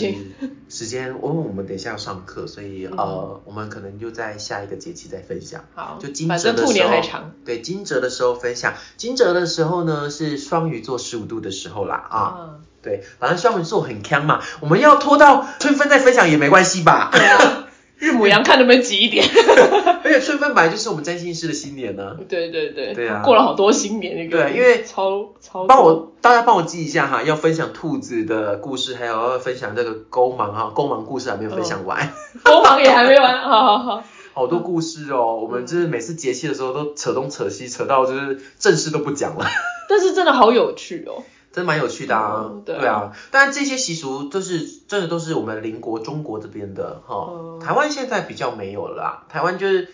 [0.68, 1.06] 时间。
[1.08, 5.64] 因为我们等一下要上课，所以呃，我们可能就在下一个节气再分享。
[5.74, 17.10] 好，就惊蛰的时候对惊蛰的时候分享，惊蛰的时候呢是双鱼座十五度的时候啦啊，嗯，对，反正双鱼座很强嘛，我们要拖到春分再分享也没关系吧？
[17.12, 17.68] 对啊，
[17.98, 19.24] 日母羊看能不能挤一点。
[20.04, 32.12] 而且春分本来就是我们占星师的新年呢、对对对，对啊过了好多新年那个，对因为超超帮我大家帮我记一下哈，要分享兔子的故事，还有要分享这个勾芒哈，勾芒故事还没有分享完，
[32.42, 34.04] 勾芒也还没完， 好好好，
[34.34, 35.36] 好多故事哦。
[35.36, 39.46] 我们就是每次节气的时候都扯东扯西，扯到就是正事都不讲了。
[39.88, 41.22] 但是真的好有趣哦。
[41.52, 42.80] 真蛮有趣的啊，嗯对啊。
[42.80, 47.60] 对啊，当然这些习俗都是真的都是我们邻国中国这边的哈，嗯。
[47.60, 49.88] 台湾现在比较没有了啦，台湾就是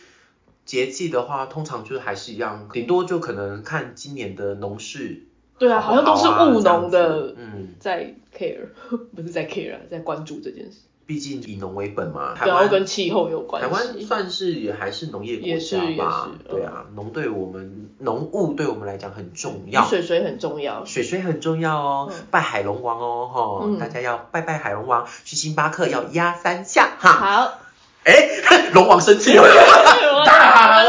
[0.64, 5.24] 节气的话，通常就是还是一样，顶多就可能看今年的农事
[5.58, 8.68] 对啊，好像都是务农的嗯，在 care，
[9.14, 10.78] 不是在 care 啊，在关注这件事。
[11.08, 14.00] 毕竟以农为本嘛，台湾跟气候有关系台湾。
[14.02, 19.82] 算是也还是农业国家吧也，是对啊，农对我们农务对我们来讲很重要。
[19.86, 20.84] 水水很重要。
[20.84, 27.10] 水水很重要哦，嗯拜海龙王哦，哈、嗯大家要拜拜海龙王，去星巴克要压三下哈。
[27.12, 27.58] 好，
[28.04, 28.28] 哎，
[28.74, 29.42] 龙王生气了，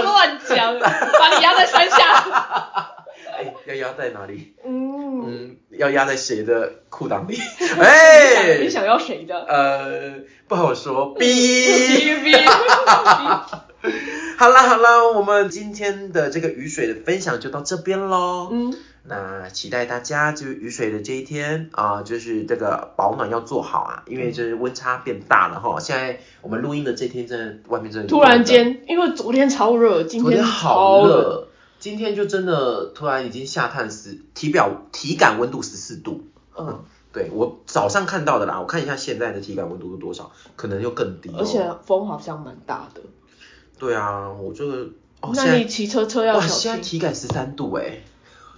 [0.03, 2.95] 乱讲，把你压在山下。
[3.39, 4.53] 哎，要压在哪里？
[4.65, 7.37] 嗯，嗯，要压在谁的裤裆里？
[7.79, 9.39] 哎，你想要谁的？
[9.45, 10.15] 呃，
[10.49, 11.15] 不好说。
[11.17, 12.21] 哔哔。
[12.21, 13.47] 哔哔。
[14.37, 18.49] 好啦好啦，我们今天的这个雨水的分享就到这边喽。
[18.51, 18.73] 嗯，
[19.03, 25.79] 那期待大家就是雨水的这一天啊、就是这个保暖要做好啊，因为就是温差变大了哈。
[25.79, 31.48] 现在我们录音的这天真的外面真的突然间，因为昨天超热，今昨天超好，热，
[31.79, 36.25] 今天就真的突然已经下探十体表体感温度十四度。
[36.57, 41.35] 嗯， 对我早上看到的啦，我看一下现在的体感温度是多少，可能又更低、哦。
[41.39, 43.01] 而且风好像蛮大的。
[43.79, 44.89] 对啊，我这个
[45.21, 46.79] 哦，那你骑车车要哇，小现在。
[46.81, 48.03] 体感十三度哎，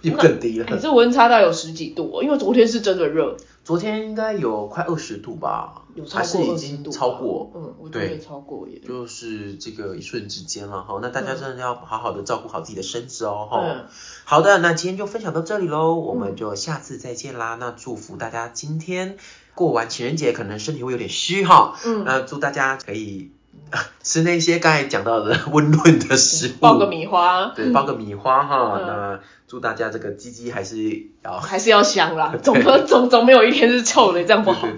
[0.00, 0.66] 又更低了。
[0.68, 6.90] 你这温差大概有十几度哦，因为昨天是真的热，昨天应该有快二十度吧，有超还是过已经。
[6.90, 8.80] 超过，嗯，我觉得对超过耶。
[8.86, 10.98] 就是这个一瞬之间了哈。
[11.00, 13.60] 那大家嗯真的要好好的照顾好自己的身子哦哈。
[13.64, 13.86] 嗯
[14.24, 17.56] 好的，那今天就分享到这里喽，我们就下次再见啦。
[17.60, 19.16] 那祝福大家今天
[19.54, 21.76] 过完情人节，可能身体会有点虚哈。
[21.84, 23.32] 嗯，那祝大家可以
[24.02, 28.78] 吃那些刚才讲到的温润的食物，爆个米花，对，爆个米花哈。
[28.80, 34.66] 嗯那祝大家这个鸡鸡还是要还是要香啦， 总可总总没有一天是臭的，这样不好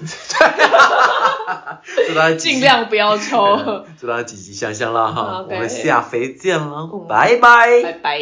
[2.08, 3.84] 祝大家尽量不要臭。
[4.00, 5.44] 祝大家积极向上啦哈。
[5.48, 7.82] 我们下回见了嗯，拜拜。
[7.84, 8.18] 拜拜。